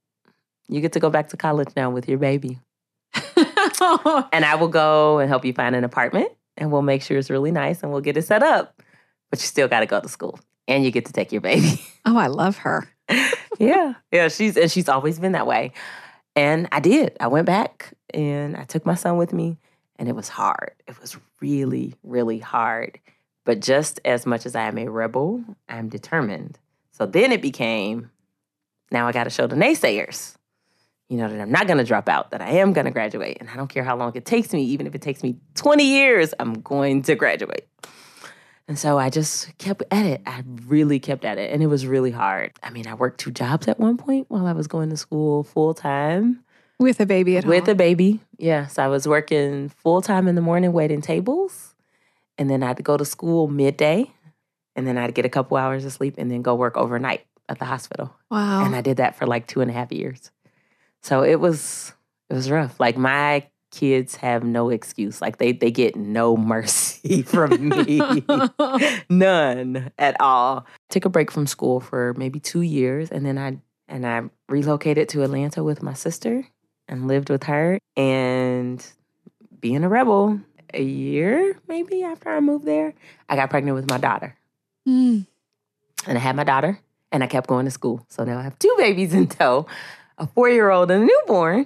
you 0.68 0.82
get 0.82 0.94
to 0.94 1.00
go 1.00 1.10
back 1.10 1.30
to 1.30 1.38
college 1.38 1.70
now 1.76 1.90
with 1.90 2.08
your 2.08 2.18
baby. 2.18 2.60
And 4.32 4.46
I 4.46 4.56
will 4.56 4.68
go 4.68 5.20
and 5.20 5.28
help 5.28 5.44
you 5.44 5.54
find 5.54 5.76
an 5.76 5.84
apartment 5.84 6.32
and 6.58 6.72
we'll 6.72 6.82
make 6.82 7.02
sure 7.02 7.18
it's 7.18 7.30
really 7.30 7.52
nice 7.52 7.84
and 7.84 7.92
we'll 7.92 8.02
get 8.02 8.18
it 8.18 8.24
set 8.24 8.44
up. 8.44 8.82
But 9.30 9.40
you 9.40 9.46
still 9.46 9.68
got 9.68 9.82
to 9.82 9.86
go 9.86 10.00
to 10.00 10.10
school 10.10 10.40
and 10.68 10.84
you 10.84 10.92
get 10.92 11.06
to 11.06 11.14
take 11.14 11.32
your 11.32 11.42
baby. 11.42 11.82
oh, 12.06 12.18
I 12.18 12.28
love 12.28 12.58
her. 12.58 12.90
yeah. 13.60 13.94
Yeah. 14.12 14.28
She's, 14.28 14.58
and 14.58 14.72
she's 14.72 14.90
always 14.90 15.20
been 15.20 15.32
that 15.34 15.48
way. 15.48 15.72
And 16.36 16.68
I 16.72 16.80
did. 16.80 17.16
I 17.20 17.28
went 17.28 17.46
back 17.46 17.94
and 18.14 18.56
I 18.56 18.64
took 18.64 18.86
my 18.86 18.96
son 18.96 19.18
with 19.18 19.34
me 19.34 19.58
and 19.98 20.10
it 20.10 20.16
was 20.16 20.30
hard. 20.30 20.74
It 20.88 21.00
was 21.00 21.18
really, 21.42 21.96
really 22.04 22.40
hard. 22.40 23.00
But 23.46 23.60
just 23.60 24.00
as 24.06 24.26
much 24.26 24.46
as 24.46 24.56
I 24.56 24.68
am 24.68 24.78
a 24.78 24.88
rebel, 24.88 25.44
I'm 25.68 25.90
determined. 25.90 26.58
So 26.92 27.06
then 27.06 27.32
it 27.32 27.42
became 27.42 28.12
now 28.92 29.08
I 29.08 29.14
got 29.14 29.24
to 29.24 29.30
show 29.30 29.48
the 29.48 29.56
naysayers, 29.56 30.36
you 31.12 31.18
know, 31.18 31.28
that 31.28 31.42
I'm 31.42 31.52
not 31.52 31.68
going 31.68 31.78
to 31.78 31.84
drop 31.84 32.08
out, 32.08 32.32
that 32.32 32.42
I 32.42 32.52
am 32.52 32.72
going 32.72 32.86
to 32.86 32.92
graduate. 32.92 33.36
And 33.42 33.50
I 33.50 33.58
don't 33.58 33.68
care 33.68 33.84
how 33.84 33.98
long 33.98 34.14
it 34.16 34.24
takes 34.24 34.54
me, 34.54 34.64
even 34.64 34.88
if 34.88 34.96
it 34.96 35.02
takes 35.02 35.22
me 35.24 35.36
20 35.56 35.84
years, 35.84 36.34
I'm 36.40 36.54
going 36.62 37.02
to 37.02 37.16
graduate. 37.16 37.68
And 38.70 38.80
so 38.80 38.98
I 38.98 39.10
just 39.10 39.58
kept 39.58 39.84
at 39.92 40.06
it. 40.06 40.22
I 40.26 40.46
really 40.68 41.00
kept 41.00 41.26
at 41.26 41.38
it. 41.38 41.52
And 41.52 41.62
it 41.62 41.68
was 41.68 41.86
really 41.86 42.12
hard. 42.12 42.54
I 42.64 42.70
mean, 42.70 42.88
I 42.88 42.94
worked 42.94 43.20
two 43.20 43.30
jobs 43.30 43.68
at 43.68 43.78
one 43.78 43.98
point 43.98 44.28
while 44.30 44.46
I 44.46 44.54
was 44.54 44.68
going 44.68 44.90
to 44.90 44.96
school 44.96 45.44
full 45.44 45.74
time. 45.74 46.46
With 46.80 47.02
a 47.02 47.06
baby 47.06 47.36
at 47.36 47.44
home. 47.44 47.50
With 47.50 47.66
home. 47.66 47.74
a 47.74 47.76
baby. 47.76 48.22
Yes. 48.38 48.80
I 48.80 48.88
was 48.88 49.06
working 49.06 49.68
full 49.68 50.02
time 50.02 50.30
in 50.30 50.36
the 50.36 50.42
morning 50.42 50.72
waiting 50.72 51.02
tables. 51.02 51.76
And 52.38 52.50
then 52.50 52.64
I'd 52.64 52.82
go 52.86 52.96
to 52.96 53.04
school 53.04 53.50
midday. 53.50 54.10
And 54.78 54.88
then 54.88 54.98
I'd 54.98 55.14
get 55.14 55.26
a 55.26 55.30
couple 55.30 55.58
hours 55.58 55.84
of 55.84 55.92
sleep 55.92 56.16
and 56.18 56.32
then 56.32 56.42
go 56.42 56.56
work 56.56 56.78
overnight 56.78 57.26
at 57.50 57.60
the 57.60 57.66
hospital. 57.66 58.16
wow. 58.30 58.64
And 58.64 58.74
I 58.74 58.80
did 58.80 58.96
that 58.96 59.18
for 59.18 59.28
like 59.28 59.46
two 59.46 59.60
and 59.60 59.70
a 59.70 59.74
half 59.74 59.92
years. 59.92 60.32
So 61.02 61.24
it 61.24 61.40
was 61.40 61.94
it 62.30 62.34
was 62.34 62.50
rough. 62.50 62.80
Like 62.80 62.98
my 62.98 63.48
kids 63.72 64.16
have 64.18 64.44
no 64.44 64.70
excuse. 64.70 65.22
Like 65.22 65.38
they 65.38 65.52
they 65.52 65.72
get 65.72 65.96
no 65.96 66.38
mercy 66.54 67.24
from 67.24 67.70
me. 67.70 68.02
None 69.10 69.92
at 69.98 70.20
all. 70.20 70.66
Took 70.90 71.06
a 71.06 71.10
break 71.10 71.32
from 71.32 71.48
school 71.48 71.80
for 71.80 72.14
maybe 72.18 72.40
two 72.40 72.62
years 72.62 73.12
and 73.12 73.26
then 73.26 73.38
I 73.38 73.58
and 73.88 74.06
I 74.06 74.24
relocated 74.48 75.10
to 75.10 75.24
Atlanta 75.24 75.64
with 75.64 75.84
my 75.84 75.94
sister 75.94 76.48
and 76.88 77.08
lived 77.08 77.30
with 77.30 77.44
her 77.44 77.80
and 77.98 78.86
being 79.60 79.84
a 79.84 79.90
rebel 79.90 80.40
a 80.74 80.82
year 80.82 81.60
maybe 81.68 82.04
after 82.04 82.30
I 82.30 82.40
moved 82.40 82.66
there, 82.66 82.94
I 83.28 83.36
got 83.36 83.50
pregnant 83.50 83.76
with 83.76 83.90
my 83.90 83.98
daughter. 83.98 84.36
Mm. 84.88 85.26
And 86.08 86.18
I 86.18 86.22
had 86.22 86.36
my 86.36 86.44
daughter 86.44 86.80
and 87.12 87.24
I 87.24 87.28
kept 87.28 87.48
going 87.48 87.66
to 87.66 87.72
school. 87.72 88.06
So 88.10 88.24
now 88.24 88.40
I 88.40 88.44
have 88.44 88.58
two 88.58 88.74
babies 88.78 89.14
in 89.14 89.28
tow, 89.28 89.68
a 90.22 90.28
four 90.28 90.50
year 90.50 90.70
old 90.70 90.92
and 90.92 91.04
a 91.04 91.06
newborn. 91.06 91.66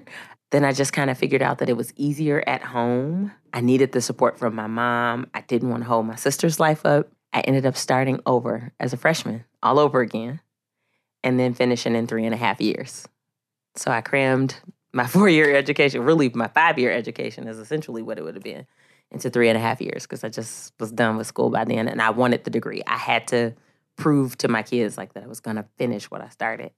then 0.52 0.64
I 0.64 0.72
just 0.72 0.94
kind 0.94 1.10
of 1.10 1.18
figured 1.18 1.42
out 1.42 1.60
that 1.60 1.70
it 1.70 1.76
was 1.78 1.94
easier 1.98 2.44
at 2.48 2.64
home. 2.64 3.32
I 3.54 3.62
needed 3.62 3.92
the 3.92 4.02
support 4.02 4.40
from 4.40 4.56
my 4.56 4.68
mom. 4.68 5.28
I 5.34 5.42
didn't 5.42 5.70
want 5.70 5.84
to 5.84 5.90
hold 5.90 6.08
my 6.08 6.16
sister's 6.16 6.60
life 6.60 6.86
up. 6.86 7.10
I 7.34 7.42
ended 7.42 7.66
up 7.66 7.76
starting 7.76 8.22
over 8.26 8.72
as 8.80 8.94
a 8.94 8.98
freshman, 8.98 9.44
all 9.62 9.78
over 9.78 10.00
again, 10.00 10.40
and 11.22 11.38
then 11.38 11.54
finishing 11.54 11.96
in 11.96 12.08
three 12.08 12.26
and 12.26 12.34
a 12.34 12.38
half 12.38 12.62
years. 12.62 13.06
So 13.76 13.92
I 13.92 14.00
crammed 14.00 14.56
my 14.94 15.06
four 15.16 15.28
year 15.28 15.54
education, 15.54 16.04
really 16.04 16.30
my 16.30 16.48
five 16.48 16.80
year 16.80 16.92
education 16.92 17.48
is 17.50 17.60
essentially 17.60 18.02
what 18.02 18.18
it 18.18 18.24
would 18.24 18.36
have 18.36 18.44
been, 18.44 18.66
into 19.12 19.30
three 19.30 19.50
and 19.50 19.58
a 19.58 19.62
half 19.62 19.82
years 19.82 20.04
because 20.04 20.24
I 20.24 20.30
just 20.30 20.74
was 20.80 20.94
done 20.94 21.18
with 21.18 21.28
school 21.28 21.50
by 21.50 21.66
then 21.66 21.90
and 21.90 22.02
I 22.02 22.12
wanted 22.12 22.46
the 22.46 22.50
degree. 22.50 22.82
I 22.88 22.98
had 22.98 23.28
to 23.28 23.54
prove 23.98 24.38
to 24.38 24.48
my 24.48 24.64
kids 24.64 24.98
like 24.98 25.14
that 25.14 25.24
I 25.24 25.28
was 25.28 25.42
going 25.42 25.58
to 25.58 25.66
finish 25.78 26.10
what 26.10 26.22
I 26.22 26.30
started. 26.30 26.72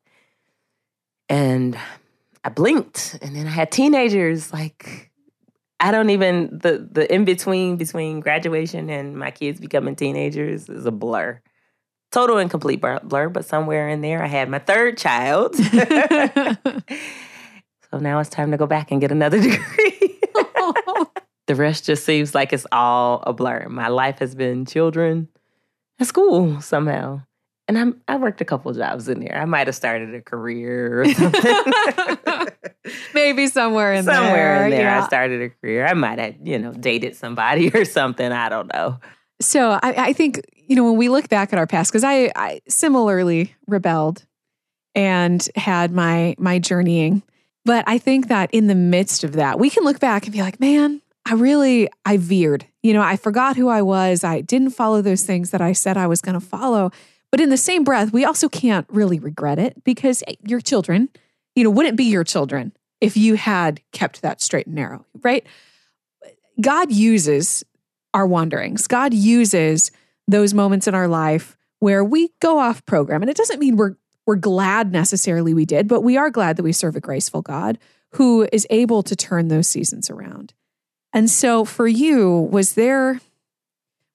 And 1.29 1.77
I 2.43 2.49
blinked 2.49 3.19
and 3.21 3.35
then 3.35 3.45
I 3.45 3.49
had 3.49 3.71
teenagers 3.71 4.53
like 4.53 5.11
I 5.79 5.91
don't 5.91 6.09
even 6.09 6.49
the 6.51 6.87
the 6.91 7.13
in 7.13 7.25
between 7.25 7.77
between 7.77 8.19
graduation 8.19 8.89
and 8.89 9.17
my 9.17 9.31
kids 9.31 9.59
becoming 9.59 9.95
teenagers 9.95 10.69
is 10.69 10.85
a 10.85 10.91
blur. 10.91 11.41
Total 12.11 12.37
and 12.37 12.49
complete 12.49 12.81
blur, 12.81 13.29
but 13.29 13.43
somewhere 13.45 13.89
in 13.89 13.99
there 14.01 14.23
I 14.23 14.27
had 14.27 14.49
my 14.49 14.59
third 14.59 14.97
child. 14.97 15.55
so 15.57 15.67
now 17.99 18.19
it's 18.19 18.29
time 18.29 18.51
to 18.51 18.57
go 18.57 18.65
back 18.65 18.91
and 18.91 19.01
get 19.01 19.11
another 19.11 19.41
degree. 19.41 20.19
the 21.47 21.55
rest 21.55 21.85
just 21.85 22.05
seems 22.05 22.33
like 22.33 22.53
it's 22.53 22.65
all 22.71 23.21
a 23.27 23.33
blur. 23.33 23.67
My 23.67 23.89
life 23.89 24.19
has 24.19 24.35
been 24.35 24.65
children 24.65 25.27
and 25.99 26.07
school 26.07 26.61
somehow. 26.61 27.23
And 27.67 27.77
I'm, 27.77 28.01
I 28.07 28.15
worked 28.15 28.39
a 28.39 28.45
couple 28.45 28.71
jobs 28.73 29.09
in 29.09 29.19
there. 29.19 29.35
I 29.35 29.45
might 29.45 29.67
have 29.67 29.75
started 29.75 30.15
a 30.15 30.21
career 30.21 31.01
or 31.01 31.05
something. 31.13 31.55
Maybe 33.13 33.47
somewhere 33.47 33.93
in 33.93 34.05
somewhere 34.05 34.23
there. 34.23 34.31
Somewhere 34.31 34.65
in 34.65 34.71
there, 34.71 34.81
yeah. 34.83 35.03
I 35.03 35.07
started 35.07 35.41
a 35.41 35.49
career. 35.49 35.85
I 35.85 35.93
might 35.93 36.17
have, 36.19 36.35
you 36.41 36.57
know, 36.57 36.71
dated 36.71 37.15
somebody 37.15 37.69
or 37.73 37.83
something. 37.83 38.31
I 38.31 38.47
don't 38.47 38.71
know. 38.73 38.99
So 39.39 39.71
I, 39.71 39.79
I 40.07 40.13
think 40.13 40.41
you 40.55 40.75
know 40.75 40.83
when 40.83 40.97
we 40.97 41.09
look 41.09 41.29
back 41.29 41.53
at 41.53 41.59
our 41.59 41.67
past, 41.67 41.91
because 41.91 42.03
I, 42.03 42.31
I 42.35 42.61
similarly 42.67 43.55
rebelled 43.67 44.25
and 44.95 45.47
had 45.55 45.91
my 45.91 46.35
my 46.39 46.59
journeying, 46.59 47.21
but 47.65 47.83
I 47.87 47.97
think 47.97 48.29
that 48.29 48.49
in 48.51 48.67
the 48.67 48.75
midst 48.75 49.23
of 49.23 49.33
that, 49.33 49.59
we 49.59 49.69
can 49.69 49.83
look 49.83 49.99
back 49.99 50.23
and 50.23 50.33
be 50.33 50.41
like, 50.41 50.59
man, 50.59 51.01
I 51.25 51.33
really 51.33 51.89
I 52.05 52.17
veered. 52.17 52.65
You 52.81 52.93
know, 52.93 53.01
I 53.01 53.17
forgot 53.17 53.57
who 53.57 53.67
I 53.67 53.81
was. 53.81 54.23
I 54.23 54.41
didn't 54.41 54.71
follow 54.71 55.01
those 55.01 55.23
things 55.23 55.51
that 55.51 55.61
I 55.61 55.73
said 55.73 55.97
I 55.97 56.07
was 56.07 56.21
going 56.21 56.39
to 56.39 56.45
follow. 56.45 56.91
But 57.31 57.41
in 57.41 57.49
the 57.49 57.57
same 57.57 57.83
breath, 57.83 58.13
we 58.13 58.25
also 58.25 58.47
can't 58.49 58.87
really 58.89 59.19
regret 59.19 59.59
it 59.59 59.83
because 59.83 60.23
eh, 60.27 60.35
your 60.43 60.61
children, 60.61 61.09
you 61.55 61.63
know, 61.63 61.69
wouldn't 61.69 61.97
be 61.97 62.05
your 62.05 62.23
children 62.23 62.73
if 63.01 63.17
you 63.17 63.35
had 63.35 63.81
kept 63.91 64.21
that 64.21 64.41
straight 64.41 64.65
and 64.65 64.75
narrow, 64.75 65.05
right? 65.21 65.45
God 66.59 66.91
uses 66.91 67.63
our 68.13 68.25
wanderings. 68.25 68.87
God 68.87 69.13
uses 69.13 69.91
those 70.27 70.53
moments 70.53 70.87
in 70.87 70.95
our 70.95 71.07
life 71.07 71.57
where 71.79 72.03
we 72.03 72.31
go 72.39 72.59
off 72.59 72.85
program. 72.85 73.21
And 73.21 73.29
it 73.29 73.37
doesn't 73.37 73.59
mean 73.59 73.77
we're 73.77 73.95
we're 74.25 74.35
glad 74.35 74.91
necessarily 74.91 75.53
we 75.53 75.65
did, 75.65 75.87
but 75.87 76.01
we 76.01 76.17
are 76.17 76.29
glad 76.29 76.57
that 76.57 76.63
we 76.63 76.73
serve 76.73 76.97
a 76.97 76.99
graceful 76.99 77.41
God 77.41 77.79
who 78.11 78.45
is 78.51 78.67
able 78.69 79.01
to 79.03 79.15
turn 79.15 79.47
those 79.47 79.69
seasons 79.69 80.09
around. 80.09 80.53
And 81.13 81.29
so 81.29 81.63
for 81.63 81.87
you, 81.87 82.49
was 82.51 82.73
there 82.73 83.21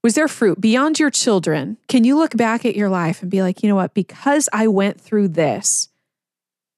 was 0.03 0.15
there 0.15 0.29
fruit 0.29 0.61
beyond 0.61 0.99
your 0.99 1.11
children? 1.11 1.77
Can 1.89 2.05
you 2.05 2.17
look 2.17 2.37
back 2.37 2.65
at 2.65 2.77
your 2.77 2.89
life 2.89 3.23
and 3.23 3.31
be 3.31 3.43
like, 3.43 3.63
you 3.63 3.69
know 3.69 3.77
what, 3.77 3.95
because 3.95 4.49
I 4.53 4.67
went 4.67 5.01
through 5.01 5.29
this, 5.29 5.89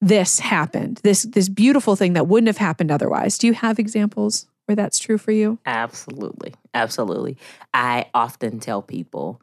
this 0.00 0.40
happened. 0.40 1.00
This 1.02 1.22
this 1.22 1.48
beautiful 1.48 1.96
thing 1.96 2.12
that 2.12 2.26
wouldn't 2.26 2.48
have 2.48 2.58
happened 2.58 2.90
otherwise. 2.90 3.38
Do 3.38 3.46
you 3.46 3.54
have 3.54 3.78
examples 3.78 4.46
where 4.66 4.76
that's 4.76 4.98
true 4.98 5.18
for 5.18 5.32
you? 5.32 5.58
Absolutely. 5.64 6.54
Absolutely. 6.74 7.38
I 7.72 8.06
often 8.12 8.60
tell 8.60 8.82
people 8.82 9.40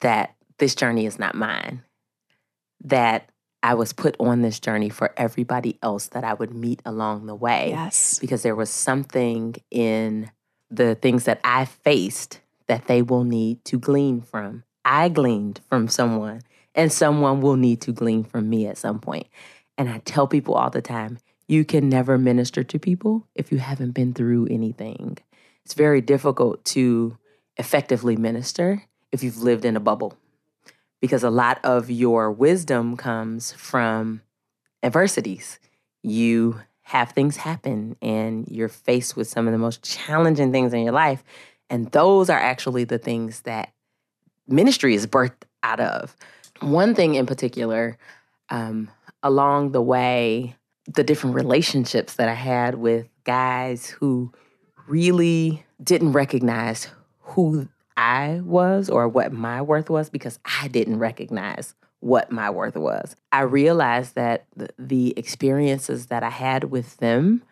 that 0.00 0.34
this 0.58 0.74
journey 0.74 1.04
is 1.04 1.18
not 1.18 1.34
mine. 1.34 1.82
That 2.82 3.28
I 3.62 3.74
was 3.74 3.92
put 3.92 4.16
on 4.18 4.40
this 4.40 4.60
journey 4.60 4.88
for 4.88 5.12
everybody 5.16 5.78
else 5.82 6.06
that 6.08 6.24
I 6.24 6.32
would 6.32 6.54
meet 6.54 6.80
along 6.86 7.26
the 7.26 7.34
way. 7.34 7.70
Yes. 7.70 8.18
Because 8.18 8.42
there 8.42 8.54
was 8.54 8.70
something 8.70 9.56
in 9.70 10.30
the 10.70 10.94
things 10.94 11.24
that 11.24 11.40
I 11.44 11.64
faced 11.64 12.40
that 12.68 12.86
they 12.86 13.02
will 13.02 13.24
need 13.24 13.64
to 13.66 13.78
glean 13.78 14.20
from. 14.20 14.64
I 14.84 15.08
gleaned 15.08 15.60
from 15.68 15.88
someone, 15.88 16.42
and 16.74 16.92
someone 16.92 17.40
will 17.40 17.56
need 17.56 17.80
to 17.82 17.92
glean 17.92 18.24
from 18.24 18.48
me 18.48 18.66
at 18.66 18.78
some 18.78 19.00
point. 19.00 19.26
And 19.76 19.88
I 19.88 19.98
tell 19.98 20.26
people 20.26 20.54
all 20.54 20.70
the 20.70 20.82
time 20.82 21.18
you 21.46 21.64
can 21.64 21.88
never 21.88 22.18
minister 22.18 22.62
to 22.62 22.78
people 22.78 23.26
if 23.34 23.50
you 23.50 23.58
haven't 23.58 23.92
been 23.92 24.12
through 24.12 24.46
anything. 24.50 25.18
It's 25.64 25.74
very 25.74 26.00
difficult 26.00 26.64
to 26.66 27.16
effectively 27.56 28.16
minister 28.16 28.84
if 29.12 29.22
you've 29.22 29.42
lived 29.42 29.64
in 29.64 29.76
a 29.76 29.80
bubble 29.80 30.16
because 31.00 31.22
a 31.22 31.30
lot 31.30 31.60
of 31.64 31.90
your 31.90 32.30
wisdom 32.30 32.96
comes 32.96 33.52
from 33.52 34.22
adversities. 34.82 35.58
You 36.02 36.60
have 36.82 37.12
things 37.12 37.36
happen 37.36 37.96
and 38.00 38.46
you're 38.48 38.68
faced 38.68 39.16
with 39.16 39.28
some 39.28 39.46
of 39.46 39.52
the 39.52 39.58
most 39.58 39.82
challenging 39.82 40.52
things 40.52 40.72
in 40.72 40.84
your 40.84 40.92
life. 40.92 41.22
And 41.70 41.90
those 41.92 42.30
are 42.30 42.38
actually 42.38 42.84
the 42.84 42.98
things 42.98 43.42
that 43.42 43.72
ministry 44.46 44.94
is 44.94 45.06
birthed 45.06 45.44
out 45.62 45.80
of. 45.80 46.16
One 46.60 46.94
thing 46.94 47.14
in 47.14 47.26
particular, 47.26 47.98
um, 48.48 48.90
along 49.22 49.72
the 49.72 49.82
way, 49.82 50.56
the 50.86 51.04
different 51.04 51.36
relationships 51.36 52.14
that 52.14 52.28
I 52.28 52.34
had 52.34 52.76
with 52.76 53.08
guys 53.24 53.88
who 53.88 54.32
really 54.86 55.64
didn't 55.82 56.12
recognize 56.12 56.88
who 57.20 57.68
I 57.96 58.40
was 58.42 58.88
or 58.88 59.06
what 59.08 59.32
my 59.32 59.60
worth 59.60 59.90
was 59.90 60.08
because 60.08 60.38
I 60.44 60.68
didn't 60.68 60.98
recognize 60.98 61.74
what 62.00 62.30
my 62.30 62.48
worth 62.48 62.76
was. 62.76 63.16
I 63.32 63.42
realized 63.42 64.14
that 64.14 64.46
the, 64.56 64.68
the 64.78 65.14
experiences 65.16 66.06
that 66.06 66.22
I 66.22 66.30
had 66.30 66.64
with 66.64 66.96
them 66.98 67.42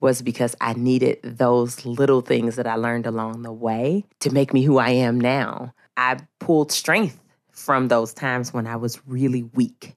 was 0.00 0.22
because 0.22 0.54
I 0.60 0.74
needed 0.74 1.18
those 1.22 1.84
little 1.84 2.20
things 2.20 2.56
that 2.56 2.66
I 2.66 2.76
learned 2.76 3.06
along 3.06 3.42
the 3.42 3.52
way 3.52 4.04
to 4.20 4.30
make 4.30 4.54
me 4.54 4.62
who 4.62 4.78
I 4.78 4.90
am 4.90 5.20
now. 5.20 5.74
I 5.96 6.18
pulled 6.38 6.70
strength 6.70 7.20
from 7.50 7.88
those 7.88 8.14
times 8.14 8.52
when 8.52 8.66
I 8.66 8.76
was 8.76 9.00
really 9.06 9.42
weak. 9.42 9.96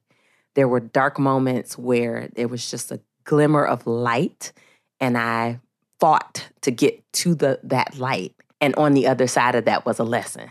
There 0.54 0.68
were 0.68 0.80
dark 0.80 1.18
moments 1.18 1.78
where 1.78 2.28
there 2.34 2.48
was 2.48 2.70
just 2.70 2.90
a 2.90 3.00
glimmer 3.24 3.64
of 3.64 3.86
light 3.86 4.52
and 4.98 5.16
I 5.16 5.60
fought 6.00 6.48
to 6.62 6.70
get 6.72 7.00
to 7.12 7.34
the 7.34 7.60
that 7.62 7.96
light. 7.98 8.34
And 8.60 8.74
on 8.74 8.94
the 8.94 9.06
other 9.06 9.26
side 9.26 9.54
of 9.54 9.64
that 9.66 9.86
was 9.86 9.98
a 9.98 10.04
lesson. 10.04 10.50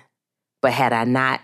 But 0.62 0.74
had 0.74 0.94
I 0.94 1.04
not 1.04 1.42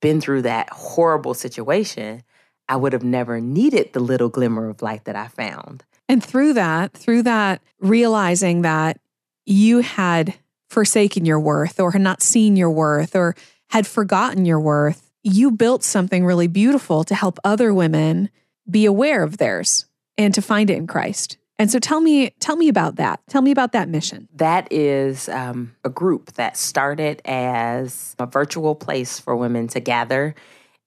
been 0.00 0.20
through 0.20 0.42
that 0.42 0.70
horrible 0.70 1.34
situation, 1.34 2.22
I 2.68 2.76
would 2.76 2.92
have 2.92 3.02
never 3.02 3.40
needed 3.40 3.92
the 3.92 4.00
little 4.00 4.28
glimmer 4.28 4.68
of 4.68 4.82
light 4.82 5.04
that 5.06 5.16
I 5.16 5.28
found. 5.28 5.84
And 6.08 6.24
through 6.24 6.54
that, 6.54 6.92
through 6.92 7.24
that, 7.24 7.62
realizing 7.80 8.62
that 8.62 8.98
you 9.44 9.80
had 9.80 10.34
forsaken 10.68 11.24
your 11.24 11.40
worth 11.40 11.80
or 11.80 11.92
had 11.92 12.00
not 12.00 12.22
seen 12.22 12.56
your 12.56 12.70
worth 12.70 13.14
or 13.14 13.34
had 13.70 13.86
forgotten 13.86 14.44
your 14.44 14.60
worth, 14.60 15.10
you 15.22 15.50
built 15.50 15.82
something 15.82 16.24
really 16.24 16.46
beautiful 16.46 17.04
to 17.04 17.14
help 17.14 17.38
other 17.44 17.74
women 17.74 18.30
be 18.70 18.86
aware 18.86 19.22
of 19.22 19.38
theirs 19.38 19.86
and 20.16 20.34
to 20.34 20.42
find 20.42 20.70
it 20.70 20.76
in 20.76 20.86
Christ. 20.86 21.36
And 21.58 21.70
so 21.70 21.78
tell 21.78 22.00
me, 22.00 22.30
tell 22.38 22.56
me 22.56 22.68
about 22.68 22.96
that. 22.96 23.20
Tell 23.28 23.42
me 23.42 23.50
about 23.50 23.72
that 23.72 23.88
mission. 23.88 24.28
That 24.34 24.72
is 24.72 25.28
um, 25.28 25.74
a 25.84 25.90
group 25.90 26.32
that 26.34 26.56
started 26.56 27.20
as 27.24 28.14
a 28.18 28.26
virtual 28.26 28.74
place 28.74 29.18
for 29.18 29.34
women 29.34 29.66
to 29.68 29.80
gather 29.80 30.34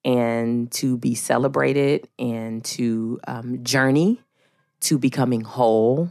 and 0.05 0.71
to 0.71 0.97
be 0.97 1.13
celebrated 1.13 2.07
and 2.17 2.63
to 2.63 3.19
um, 3.27 3.63
journey 3.63 4.21
to 4.81 4.97
becoming 4.97 5.41
whole 5.41 6.09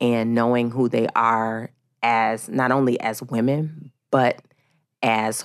and 0.00 0.34
knowing 0.34 0.70
who 0.70 0.88
they 0.88 1.08
are 1.14 1.70
as 2.02 2.48
not 2.48 2.70
only 2.70 2.98
as 3.00 3.22
women, 3.22 3.90
but 4.10 4.40
as 5.02 5.44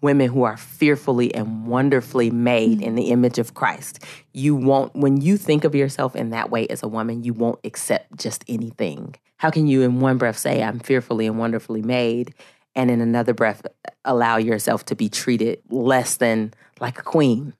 women 0.00 0.28
who 0.28 0.42
are 0.42 0.56
fearfully 0.56 1.34
and 1.34 1.66
wonderfully 1.66 2.30
made 2.30 2.78
mm-hmm. 2.78 2.82
in 2.82 2.94
the 2.96 3.10
image 3.10 3.38
of 3.38 3.54
Christ. 3.54 4.04
You 4.32 4.54
won't, 4.54 4.94
when 4.94 5.20
you 5.20 5.36
think 5.36 5.64
of 5.64 5.74
yourself 5.74 6.16
in 6.16 6.30
that 6.30 6.50
way 6.50 6.66
as 6.68 6.82
a 6.82 6.88
woman, 6.88 7.22
you 7.22 7.32
won't 7.32 7.60
accept 7.64 8.16
just 8.16 8.44
anything. 8.48 9.14
How 9.36 9.50
can 9.50 9.66
you, 9.66 9.82
in 9.82 10.00
one 10.00 10.18
breath, 10.18 10.38
say, 10.38 10.62
I'm 10.62 10.80
fearfully 10.80 11.26
and 11.26 11.38
wonderfully 11.38 11.82
made, 11.82 12.34
and 12.74 12.90
in 12.90 13.00
another 13.00 13.34
breath, 13.34 13.62
allow 14.04 14.36
yourself 14.36 14.84
to 14.86 14.94
be 14.94 15.08
treated 15.08 15.60
less 15.68 16.16
than 16.16 16.52
like 16.80 16.98
a 16.98 17.02
queen? 17.02 17.54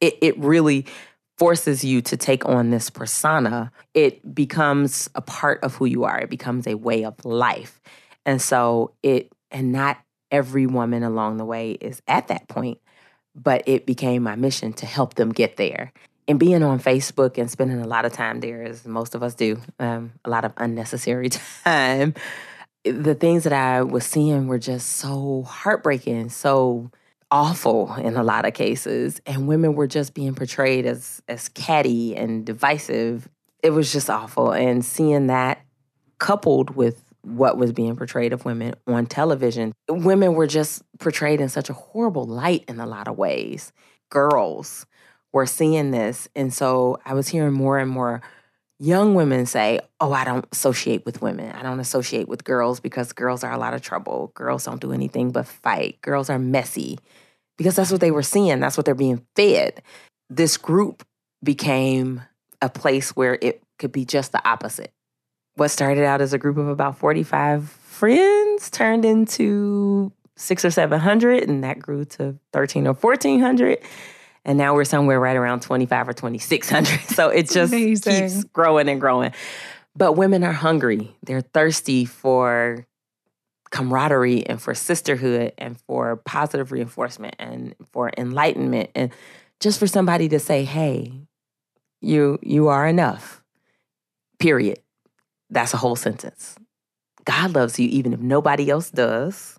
It, 0.00 0.18
it 0.20 0.38
really 0.38 0.86
forces 1.38 1.84
you 1.84 2.00
to 2.02 2.16
take 2.16 2.44
on 2.46 2.70
this 2.70 2.90
persona. 2.90 3.70
It 3.94 4.34
becomes 4.34 5.08
a 5.14 5.20
part 5.20 5.62
of 5.62 5.74
who 5.74 5.84
you 5.84 6.04
are, 6.04 6.20
it 6.20 6.30
becomes 6.30 6.66
a 6.66 6.74
way 6.74 7.04
of 7.04 7.24
life. 7.24 7.80
And 8.24 8.40
so 8.40 8.92
it, 9.02 9.32
and 9.50 9.72
not 9.72 9.98
every 10.30 10.66
woman 10.66 11.02
along 11.02 11.36
the 11.36 11.44
way 11.44 11.72
is 11.72 12.02
at 12.08 12.28
that 12.28 12.48
point, 12.48 12.78
but 13.34 13.62
it 13.66 13.86
became 13.86 14.22
my 14.22 14.34
mission 14.34 14.72
to 14.74 14.86
help 14.86 15.14
them 15.14 15.30
get 15.30 15.56
there. 15.56 15.92
and 16.28 16.40
being 16.40 16.62
on 16.62 16.80
Facebook 16.80 17.38
and 17.38 17.48
spending 17.50 17.80
a 17.80 17.86
lot 17.86 18.04
of 18.04 18.12
time 18.12 18.40
there, 18.40 18.64
as 18.64 18.84
most 18.84 19.14
of 19.14 19.22
us 19.22 19.34
do, 19.34 19.60
um, 19.78 20.12
a 20.24 20.30
lot 20.30 20.44
of 20.44 20.52
unnecessary 20.56 21.28
time, 21.64 22.14
the 22.84 23.14
things 23.14 23.44
that 23.44 23.52
I 23.52 23.82
was 23.82 24.04
seeing 24.04 24.48
were 24.48 24.58
just 24.58 24.88
so 24.94 25.42
heartbreaking, 25.42 26.30
so 26.30 26.90
awful 27.36 27.94
in 27.96 28.16
a 28.16 28.22
lot 28.22 28.46
of 28.46 28.54
cases. 28.54 29.20
And 29.26 29.46
women 29.46 29.74
were 29.74 29.86
just 29.86 30.14
being 30.14 30.34
portrayed 30.34 30.86
as 30.86 31.22
as 31.28 31.50
catty 31.50 32.16
and 32.16 32.46
divisive. 32.46 33.28
It 33.62 33.70
was 33.70 33.92
just 33.92 34.08
awful. 34.08 34.52
And 34.52 34.82
seeing 34.82 35.26
that 35.26 35.60
coupled 36.18 36.74
with 36.74 37.02
what 37.20 37.58
was 37.58 37.72
being 37.72 37.94
portrayed 37.94 38.32
of 38.32 38.46
women 38.46 38.74
on 38.86 39.04
television, 39.04 39.74
women 39.88 40.32
were 40.32 40.46
just 40.46 40.82
portrayed 40.98 41.40
in 41.40 41.50
such 41.50 41.68
a 41.68 41.74
horrible 41.74 42.24
light 42.24 42.64
in 42.68 42.80
a 42.80 42.86
lot 42.86 43.06
of 43.06 43.18
ways. 43.18 43.70
Girls 44.08 44.86
were 45.32 45.46
seeing 45.46 45.90
this. 45.90 46.28
And 46.34 46.54
so 46.54 46.98
I 47.04 47.12
was 47.12 47.28
hearing 47.28 47.52
more 47.52 47.78
and 47.78 47.90
more 47.90 48.22
young 48.78 49.14
women 49.14 49.44
say, 49.44 49.80
Oh, 50.00 50.12
I 50.12 50.24
don't 50.24 50.46
associate 50.52 51.04
with 51.04 51.20
women. 51.20 51.52
I 51.52 51.62
don't 51.62 51.80
associate 51.80 52.28
with 52.28 52.44
girls 52.44 52.80
because 52.80 53.12
girls 53.12 53.44
are 53.44 53.52
a 53.52 53.58
lot 53.58 53.74
of 53.74 53.82
trouble. 53.82 54.32
Girls 54.34 54.64
don't 54.64 54.80
do 54.80 54.92
anything 54.92 55.32
but 55.32 55.46
fight. 55.46 56.00
Girls 56.00 56.30
are 56.30 56.38
messy 56.38 56.98
because 57.56 57.76
that's 57.76 57.90
what 57.90 58.00
they 58.00 58.10
were 58.10 58.22
seeing. 58.22 58.60
That's 58.60 58.76
what 58.76 58.84
they're 58.84 58.94
being 58.94 59.24
fed. 59.34 59.82
This 60.28 60.56
group 60.56 61.04
became 61.42 62.22
a 62.60 62.68
place 62.68 63.10
where 63.10 63.38
it 63.40 63.62
could 63.78 63.92
be 63.92 64.04
just 64.04 64.32
the 64.32 64.46
opposite. 64.48 64.92
What 65.54 65.68
started 65.68 66.04
out 66.04 66.20
as 66.20 66.32
a 66.32 66.38
group 66.38 66.58
of 66.58 66.68
about 66.68 66.98
45 66.98 67.68
friends 67.68 68.70
turned 68.70 69.04
into 69.04 70.12
six 70.36 70.64
or 70.64 70.70
700, 70.70 71.48
and 71.48 71.64
that 71.64 71.78
grew 71.78 72.04
to 72.04 72.38
13 72.52 72.86
or 72.86 72.92
1400 72.92 73.78
and 74.46 74.56
now 74.56 74.74
we're 74.74 74.84
somewhere 74.84 75.18
right 75.18 75.36
around 75.36 75.60
25 75.60 76.08
or 76.08 76.12
2600 76.12 77.00
so 77.14 77.28
it 77.28 77.50
just 77.50 77.72
Amazing. 77.72 78.28
keeps 78.28 78.44
growing 78.44 78.88
and 78.88 79.00
growing 79.00 79.32
but 79.94 80.12
women 80.12 80.44
are 80.44 80.52
hungry 80.52 81.14
they're 81.24 81.42
thirsty 81.42 82.04
for 82.06 82.86
camaraderie 83.70 84.46
and 84.46 84.60
for 84.60 84.74
sisterhood 84.74 85.52
and 85.58 85.80
for 85.80 86.16
positive 86.16 86.72
reinforcement 86.72 87.34
and 87.38 87.74
for 87.92 88.10
enlightenment 88.16 88.90
and 88.94 89.12
just 89.60 89.78
for 89.78 89.86
somebody 89.86 90.28
to 90.28 90.38
say 90.38 90.64
hey 90.64 91.12
you 92.00 92.38
you 92.42 92.68
are 92.68 92.86
enough 92.86 93.42
period. 94.38 94.78
That's 95.50 95.74
a 95.74 95.76
whole 95.76 95.96
sentence. 95.96 96.56
God 97.24 97.54
loves 97.54 97.78
you 97.78 97.88
even 97.88 98.12
if 98.12 98.20
nobody 98.20 98.70
else 98.70 98.90
does 98.90 99.58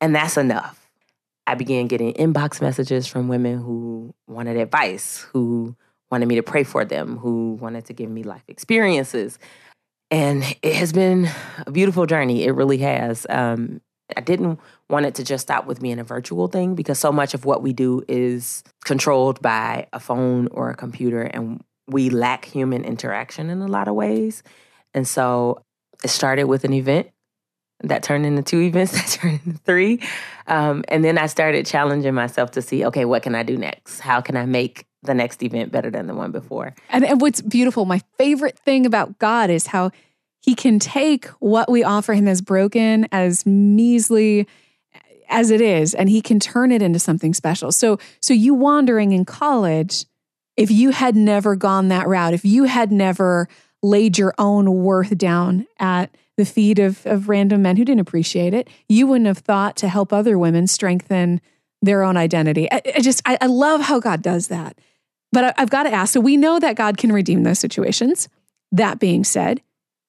and 0.00 0.14
that's 0.14 0.36
enough. 0.36 0.90
I 1.46 1.54
began 1.54 1.86
getting 1.86 2.12
inbox 2.14 2.60
messages 2.60 3.06
from 3.06 3.28
women 3.28 3.58
who 3.58 4.14
wanted 4.28 4.56
advice, 4.56 5.26
who 5.32 5.74
wanted 6.10 6.26
me 6.26 6.36
to 6.36 6.42
pray 6.42 6.64
for 6.64 6.84
them, 6.84 7.16
who 7.16 7.54
wanted 7.54 7.86
to 7.86 7.92
give 7.92 8.10
me 8.10 8.22
life 8.22 8.44
experiences. 8.48 9.38
And 10.10 10.42
it 10.62 10.74
has 10.74 10.92
been 10.92 11.28
a 11.66 11.70
beautiful 11.70 12.06
journey. 12.06 12.44
It 12.44 12.52
really 12.52 12.78
has. 12.78 13.26
Um, 13.28 13.80
I 14.16 14.20
didn't 14.20 14.58
want 14.88 15.06
it 15.06 15.14
to 15.16 15.24
just 15.24 15.42
stop 15.42 15.66
with 15.66 15.80
being 15.80 15.98
a 16.00 16.04
virtual 16.04 16.48
thing 16.48 16.74
because 16.74 16.98
so 16.98 17.12
much 17.12 17.34
of 17.34 17.44
what 17.44 17.62
we 17.62 17.72
do 17.72 18.02
is 18.08 18.64
controlled 18.84 19.40
by 19.40 19.86
a 19.92 20.00
phone 20.00 20.48
or 20.48 20.70
a 20.70 20.74
computer, 20.74 21.22
and 21.22 21.62
we 21.86 22.10
lack 22.10 22.44
human 22.44 22.84
interaction 22.84 23.50
in 23.50 23.62
a 23.62 23.68
lot 23.68 23.88
of 23.88 23.94
ways. 23.94 24.42
And 24.94 25.06
so 25.06 25.62
it 26.02 26.08
started 26.08 26.44
with 26.44 26.64
an 26.64 26.72
event 26.72 27.10
that 27.82 28.02
turned 28.02 28.26
into 28.26 28.42
two 28.42 28.60
events, 28.62 28.92
that 28.92 29.20
turned 29.20 29.40
into 29.46 29.58
three. 29.60 30.02
Um, 30.46 30.84
and 30.88 31.04
then 31.04 31.18
I 31.18 31.26
started 31.26 31.66
challenging 31.66 32.14
myself 32.14 32.52
to 32.52 32.62
see, 32.62 32.84
okay, 32.86 33.04
what 33.04 33.22
can 33.22 33.34
I 33.34 33.42
do 33.42 33.56
next? 33.56 34.00
How 34.00 34.20
can 34.20 34.36
I 34.36 34.46
make 34.46 34.86
the 35.02 35.14
next 35.14 35.42
event 35.42 35.72
better 35.72 35.90
than 35.90 36.06
the 36.06 36.14
one 36.14 36.32
before? 36.32 36.74
And, 36.88 37.04
and 37.04 37.20
what's 37.20 37.40
beautiful, 37.40 37.84
my 37.84 38.00
favorite 38.18 38.58
thing 38.58 38.86
about 38.86 39.18
God 39.18 39.50
is 39.50 39.68
how 39.68 39.90
he 40.40 40.54
can 40.54 40.78
take 40.78 41.26
what 41.38 41.70
we 41.70 41.84
offer 41.84 42.14
him 42.14 42.26
as 42.26 42.40
broken, 42.40 43.06
as 43.12 43.44
measly 43.44 44.46
as 45.28 45.50
it 45.50 45.60
is, 45.60 45.94
and 45.94 46.08
he 46.08 46.20
can 46.20 46.40
turn 46.40 46.72
it 46.72 46.82
into 46.82 46.98
something 46.98 47.32
special. 47.32 47.72
So, 47.72 47.98
so 48.20 48.34
you 48.34 48.52
wandering 48.52 49.12
in 49.12 49.24
college, 49.24 50.06
if 50.56 50.70
you 50.70 50.90
had 50.90 51.14
never 51.14 51.56
gone 51.56 51.88
that 51.88 52.08
route, 52.08 52.34
if 52.34 52.44
you 52.44 52.64
had 52.64 52.90
never 52.90 53.48
laid 53.82 54.18
your 54.18 54.34
own 54.38 54.82
worth 54.82 55.16
down 55.16 55.66
at 55.78 56.14
the 56.36 56.44
feet 56.44 56.78
of, 56.78 57.06
of 57.06 57.28
random 57.28 57.62
men 57.62 57.76
who 57.76 57.84
didn't 57.84 58.00
appreciate 58.00 58.54
it, 58.54 58.68
you 58.88 59.06
wouldn't 59.06 59.26
have 59.26 59.38
thought 59.38 59.76
to 59.76 59.88
help 59.88 60.12
other 60.12 60.38
women 60.38 60.66
strengthen 60.66 61.40
their 61.82 62.02
own 62.02 62.16
identity. 62.16 62.70
I, 62.70 62.82
I 62.96 63.00
just, 63.00 63.22
I, 63.24 63.38
I, 63.40 63.46
love 63.46 63.80
how 63.80 64.00
God 64.00 64.22
does 64.22 64.48
that. 64.48 64.76
But 65.32 65.44
I, 65.44 65.54
I've 65.58 65.70
got 65.70 65.84
to 65.84 65.92
ask 65.92 66.12
so 66.12 66.20
we 66.20 66.36
know 66.36 66.58
that 66.58 66.76
God 66.76 66.96
can 66.96 67.12
redeem 67.12 67.42
those 67.42 67.58
situations. 67.58 68.28
That 68.72 68.98
being 68.98 69.24
said, 69.24 69.60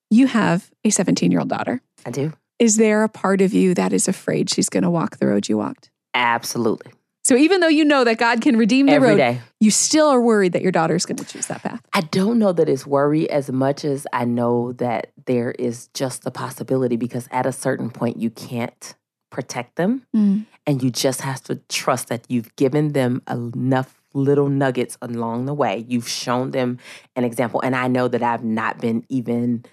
you 0.10 0.28
have 0.28 0.72
a 0.84 0.90
17 0.90 1.32
year 1.32 1.40
old 1.40 1.50
daughter. 1.50 1.82
I 2.06 2.12
do. 2.12 2.34
Is 2.60 2.78
there 2.78 3.04
a 3.04 3.10
part 3.10 3.42
of 3.42 3.54
you 3.54 3.74
that 3.74 3.92
is 3.94 4.08
afraid 4.08 4.50
she's 4.50 4.70
going 4.70 4.84
to 4.84 4.90
walk 4.90 5.18
the 5.18 5.28
road 5.28 5.50
you 5.50 5.58
walked? 5.58 5.90
Absolutely. 6.14 6.92
So 7.24 7.36
even 7.36 7.62
though 7.62 7.68
you 7.68 7.86
know 7.86 8.04
that 8.04 8.18
God 8.18 8.42
can 8.42 8.58
redeem 8.58 8.88
the 8.88 8.94
Every 8.94 9.10
road, 9.10 9.18
day. 9.18 9.42
you 9.60 9.70
still 9.70 10.08
are 10.08 10.22
worried 10.22 10.54
that 10.54 10.64
your 10.64 10.72
daughter 10.72 10.96
is 10.96 11.06
going 11.06 11.18
to 11.18 11.26
choose 11.26 11.46
that 11.48 11.62
path. 11.62 11.82
I 11.94 12.02
don't 12.02 12.40
know 12.40 12.52
that 12.52 12.68
it's 12.68 12.86
worry 12.86 13.30
as 13.30 13.52
much 13.52 13.86
as 13.86 14.08
I 14.12 14.26
know 14.26 14.74
that 14.74 15.12
there 15.28 15.52
is 15.52 15.88
just 15.94 16.24
the 16.24 16.32
possibility 16.32 16.98
because 16.98 17.28
at 17.32 17.46
a 17.46 17.52
certain 17.52 17.92
point 17.92 18.18
you 18.18 18.32
can't 18.32 18.96
protect 19.30 19.76
them 19.76 20.06
mm. 20.16 20.46
and 20.66 20.84
you 20.84 20.90
just 20.90 21.22
have 21.22 21.42
to 21.44 21.56
trust 21.70 22.10
that 22.10 22.26
you've 22.28 22.56
given 22.56 22.94
them 22.94 23.22
enough 23.30 24.01
little 24.14 24.50
nuggets 24.50 24.98
along 25.02 25.46
the 25.46 25.54
way. 25.54 25.86
You've 25.88 26.08
shown 26.08 26.52
them 26.52 26.80
an 27.16 27.24
example 27.24 27.62
and 27.62 27.76
I 27.76 27.88
know 27.88 28.08
that 28.08 28.24
I've 28.24 28.44
not 28.44 28.80
been 28.80 29.06
even 29.10 29.66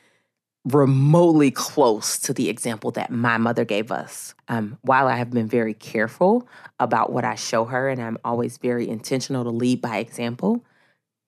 remotely 0.64 1.50
close 1.50 2.18
to 2.18 2.32
the 2.32 2.48
example 2.48 2.90
that 2.92 3.10
my 3.10 3.38
mother 3.38 3.64
gave 3.64 3.90
us. 3.90 4.34
Um, 4.48 4.78
while 4.82 5.06
I 5.06 5.16
have 5.16 5.30
been 5.30 5.48
very 5.48 5.74
careful 5.74 6.46
about 6.78 7.12
what 7.12 7.24
I 7.24 7.36
show 7.36 7.64
her, 7.66 7.88
and 7.88 8.02
I'm 8.02 8.18
always 8.24 8.58
very 8.58 8.88
intentional 8.88 9.44
to 9.44 9.50
lead 9.50 9.80
by 9.80 9.98
example, 9.98 10.64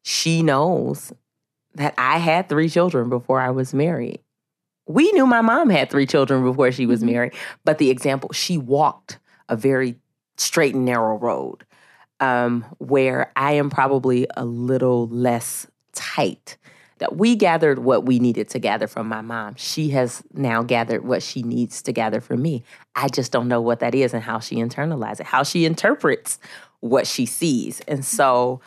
she 0.02 0.42
knows 0.42 1.12
that 1.74 1.94
I 1.96 2.18
had 2.18 2.48
three 2.48 2.68
children 2.68 3.08
before 3.08 3.40
I 3.40 3.50
was 3.50 3.72
married. 3.72 4.20
We 4.86 5.10
knew 5.12 5.26
my 5.26 5.40
mom 5.40 5.70
had 5.70 5.90
three 5.90 6.06
children 6.06 6.42
before 6.42 6.72
she 6.72 6.86
was 6.86 7.00
mm-hmm. 7.00 7.12
married, 7.12 7.34
but 7.64 7.78
the 7.78 7.90
example, 7.90 8.32
she 8.32 8.58
walked 8.58 9.18
a 9.48 9.56
very 9.56 9.96
straight 10.36 10.74
and 10.74 10.84
narrow 10.84 11.16
road 11.16 11.64
um, 12.20 12.64
where 12.78 13.32
I 13.36 13.52
am 13.52 13.70
probably 13.70 14.26
a 14.36 14.44
little 14.44 15.08
less 15.08 15.66
tight 15.92 16.56
that 16.98 17.16
we 17.16 17.34
gathered 17.34 17.78
what 17.78 18.04
we 18.04 18.18
needed 18.18 18.48
to 18.50 18.58
gather 18.58 18.86
from 18.86 19.08
my 19.08 19.22
mom. 19.22 19.54
She 19.56 19.88
has 19.90 20.22
now 20.34 20.62
gathered 20.62 21.02
what 21.02 21.22
she 21.22 21.42
needs 21.42 21.82
to 21.82 21.92
gather 21.92 22.20
from 22.20 22.42
me. 22.42 22.62
I 22.94 23.08
just 23.08 23.32
don't 23.32 23.48
know 23.48 23.62
what 23.62 23.80
that 23.80 23.94
is 23.94 24.12
and 24.12 24.22
how 24.22 24.38
she 24.38 24.56
internalizes 24.56 25.20
it, 25.20 25.26
how 25.26 25.42
she 25.42 25.64
interprets 25.64 26.38
what 26.80 27.06
she 27.06 27.24
sees. 27.24 27.80
And 27.88 28.04
so 28.04 28.60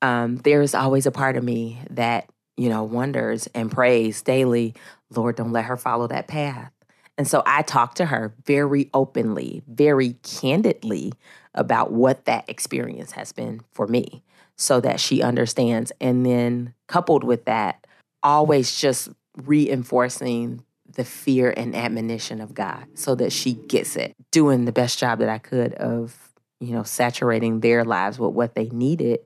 um, 0.00 0.36
there's 0.38 0.74
always 0.74 1.06
a 1.06 1.10
part 1.10 1.36
of 1.36 1.42
me 1.42 1.80
that, 1.90 2.30
you 2.56 2.68
know, 2.68 2.84
wonders 2.84 3.48
and 3.48 3.70
prays 3.70 4.22
daily, 4.22 4.74
Lord, 5.10 5.36
don't 5.36 5.52
let 5.52 5.64
her 5.64 5.76
follow 5.76 6.06
that 6.06 6.28
path. 6.28 6.70
And 7.18 7.26
so 7.26 7.42
I 7.44 7.62
talk 7.62 7.96
to 7.96 8.06
her 8.06 8.32
very 8.46 8.90
openly, 8.94 9.62
very 9.66 10.14
candidly 10.22 11.12
about 11.54 11.92
what 11.92 12.24
that 12.24 12.48
experience 12.48 13.12
has 13.12 13.32
been 13.32 13.60
for 13.72 13.86
me 13.86 14.22
so 14.56 14.80
that 14.80 15.00
she 15.00 15.22
understands. 15.22 15.92
And 16.00 16.24
then 16.24 16.74
coupled 16.88 17.24
with 17.24 17.44
that, 17.46 17.86
always 18.22 18.78
just 18.78 19.08
reinforcing 19.36 20.64
the 20.94 21.04
fear 21.04 21.52
and 21.56 21.74
admonition 21.74 22.40
of 22.40 22.54
God 22.54 22.86
so 22.94 23.14
that 23.14 23.32
she 23.32 23.54
gets 23.54 23.96
it. 23.96 24.14
Doing 24.30 24.64
the 24.64 24.72
best 24.72 24.98
job 24.98 25.18
that 25.20 25.28
I 25.28 25.38
could 25.38 25.74
of, 25.74 26.32
you 26.60 26.72
know, 26.72 26.82
saturating 26.82 27.60
their 27.60 27.84
lives 27.84 28.18
with 28.18 28.32
what 28.32 28.54
they 28.54 28.68
needed 28.68 29.20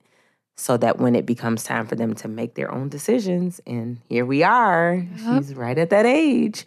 so 0.57 0.77
that 0.79 0.99
when 0.99 1.15
it 1.15 1.27
becomes 1.27 1.65
time 1.65 1.87
for 1.87 1.97
them 1.97 2.15
to 2.15 2.29
make 2.29 2.55
their 2.55 2.73
own 2.73 2.89
decisions, 2.89 3.61
and 3.67 3.99
here 4.09 4.25
we 4.25 4.43
are, 4.43 4.95
yep. 4.95 5.43
she's 5.43 5.55
right 5.55 5.77
at 5.77 5.91
that 5.91 6.07
age, 6.07 6.65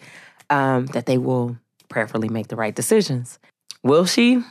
um, 0.50 0.86
that 0.88 1.08
they 1.08 1.18
will 1.18 1.58
prayerfully 1.88 2.30
make 2.30 2.50
the 2.50 2.56
right 2.56 2.76
decisions. 2.76 3.40
Will 3.82 4.06
she? 4.06 4.44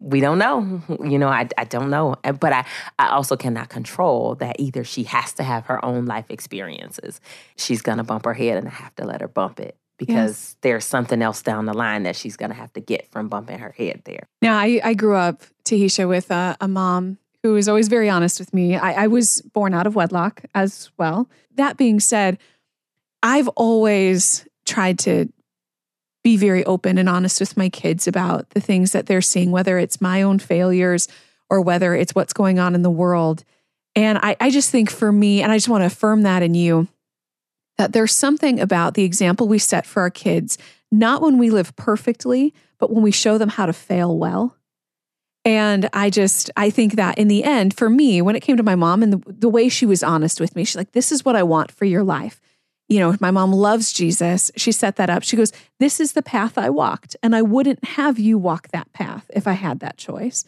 We 0.00 0.20
don't 0.20 0.38
know. 0.38 0.80
You 1.04 1.18
know, 1.18 1.28
I, 1.28 1.48
I 1.58 1.64
don't 1.64 1.90
know. 1.90 2.16
But 2.22 2.52
I, 2.52 2.64
I 2.98 3.08
also 3.08 3.36
cannot 3.36 3.68
control 3.68 4.36
that 4.36 4.56
either 4.58 4.84
she 4.84 5.04
has 5.04 5.32
to 5.34 5.42
have 5.42 5.66
her 5.66 5.84
own 5.84 6.06
life 6.06 6.30
experiences. 6.30 7.20
She's 7.56 7.82
going 7.82 7.98
to 7.98 8.04
bump 8.04 8.24
her 8.24 8.34
head 8.34 8.58
and 8.58 8.68
I 8.68 8.72
have 8.72 8.94
to 8.96 9.04
let 9.04 9.20
her 9.20 9.28
bump 9.28 9.58
it 9.60 9.76
because 9.98 10.30
yes. 10.30 10.56
there's 10.60 10.84
something 10.84 11.20
else 11.20 11.42
down 11.42 11.66
the 11.66 11.74
line 11.74 12.04
that 12.04 12.14
she's 12.16 12.36
going 12.36 12.50
to 12.50 12.56
have 12.56 12.72
to 12.74 12.80
get 12.80 13.10
from 13.10 13.28
bumping 13.28 13.58
her 13.58 13.72
head 13.72 14.02
there. 14.04 14.28
Now, 14.40 14.56
I, 14.56 14.80
I 14.84 14.94
grew 14.94 15.16
up, 15.16 15.42
Tahesha, 15.64 16.08
with 16.08 16.30
a, 16.30 16.56
a 16.60 16.68
mom 16.68 17.18
who 17.42 17.52
was 17.52 17.68
always 17.68 17.88
very 17.88 18.08
honest 18.08 18.38
with 18.38 18.54
me. 18.54 18.76
I, 18.76 19.04
I 19.04 19.06
was 19.08 19.42
born 19.52 19.74
out 19.74 19.86
of 19.86 19.96
wedlock 19.96 20.42
as 20.54 20.90
well. 20.96 21.28
That 21.56 21.76
being 21.76 22.00
said, 22.00 22.38
I've 23.22 23.48
always 23.48 24.46
tried 24.64 25.00
to 25.00 25.32
be 26.28 26.36
very 26.36 26.62
open 26.66 26.98
and 26.98 27.08
honest 27.08 27.40
with 27.40 27.56
my 27.56 27.70
kids 27.70 28.06
about 28.06 28.50
the 28.50 28.60
things 28.60 28.92
that 28.92 29.06
they're 29.06 29.22
seeing, 29.22 29.50
whether 29.50 29.78
it's 29.78 29.98
my 29.98 30.20
own 30.20 30.38
failures 30.38 31.08
or 31.48 31.62
whether 31.62 31.94
it's 31.94 32.14
what's 32.14 32.34
going 32.34 32.58
on 32.58 32.74
in 32.74 32.82
the 32.82 32.90
world. 32.90 33.44
And 33.96 34.18
I, 34.18 34.36
I 34.38 34.50
just 34.50 34.68
think 34.70 34.90
for 34.90 35.10
me, 35.10 35.40
and 35.40 35.50
I 35.50 35.56
just 35.56 35.70
want 35.70 35.80
to 35.80 35.86
affirm 35.86 36.24
that 36.24 36.42
in 36.42 36.52
you, 36.52 36.86
that 37.78 37.94
there's 37.94 38.14
something 38.14 38.60
about 38.60 38.92
the 38.92 39.04
example 39.04 39.48
we 39.48 39.58
set 39.58 39.86
for 39.86 40.02
our 40.02 40.10
kids, 40.10 40.58
not 40.92 41.22
when 41.22 41.38
we 41.38 41.48
live 41.48 41.74
perfectly, 41.76 42.52
but 42.78 42.92
when 42.92 43.02
we 43.02 43.10
show 43.10 43.38
them 43.38 43.48
how 43.48 43.64
to 43.64 43.72
fail 43.72 44.14
well. 44.14 44.54
And 45.46 45.88
I 45.94 46.10
just, 46.10 46.50
I 46.58 46.68
think 46.68 46.96
that 46.96 47.16
in 47.16 47.28
the 47.28 47.42
end, 47.42 47.72
for 47.72 47.88
me, 47.88 48.20
when 48.20 48.36
it 48.36 48.40
came 48.40 48.58
to 48.58 48.62
my 48.62 48.74
mom 48.74 49.02
and 49.02 49.14
the, 49.14 49.32
the 49.32 49.48
way 49.48 49.70
she 49.70 49.86
was 49.86 50.02
honest 50.02 50.42
with 50.42 50.54
me, 50.54 50.64
she's 50.64 50.76
like, 50.76 50.92
this 50.92 51.10
is 51.10 51.24
what 51.24 51.36
I 51.36 51.42
want 51.42 51.72
for 51.72 51.86
your 51.86 52.04
life. 52.04 52.38
You 52.88 53.00
know, 53.00 53.16
my 53.20 53.30
mom 53.30 53.52
loves 53.52 53.92
Jesus. 53.92 54.50
She 54.56 54.72
set 54.72 54.96
that 54.96 55.10
up. 55.10 55.22
She 55.22 55.36
goes, 55.36 55.52
This 55.78 56.00
is 56.00 56.12
the 56.12 56.22
path 56.22 56.56
I 56.56 56.70
walked, 56.70 57.16
and 57.22 57.36
I 57.36 57.42
wouldn't 57.42 57.84
have 57.84 58.18
you 58.18 58.38
walk 58.38 58.68
that 58.68 58.92
path 58.92 59.30
if 59.34 59.46
I 59.46 59.52
had 59.52 59.80
that 59.80 59.98
choice. 59.98 60.44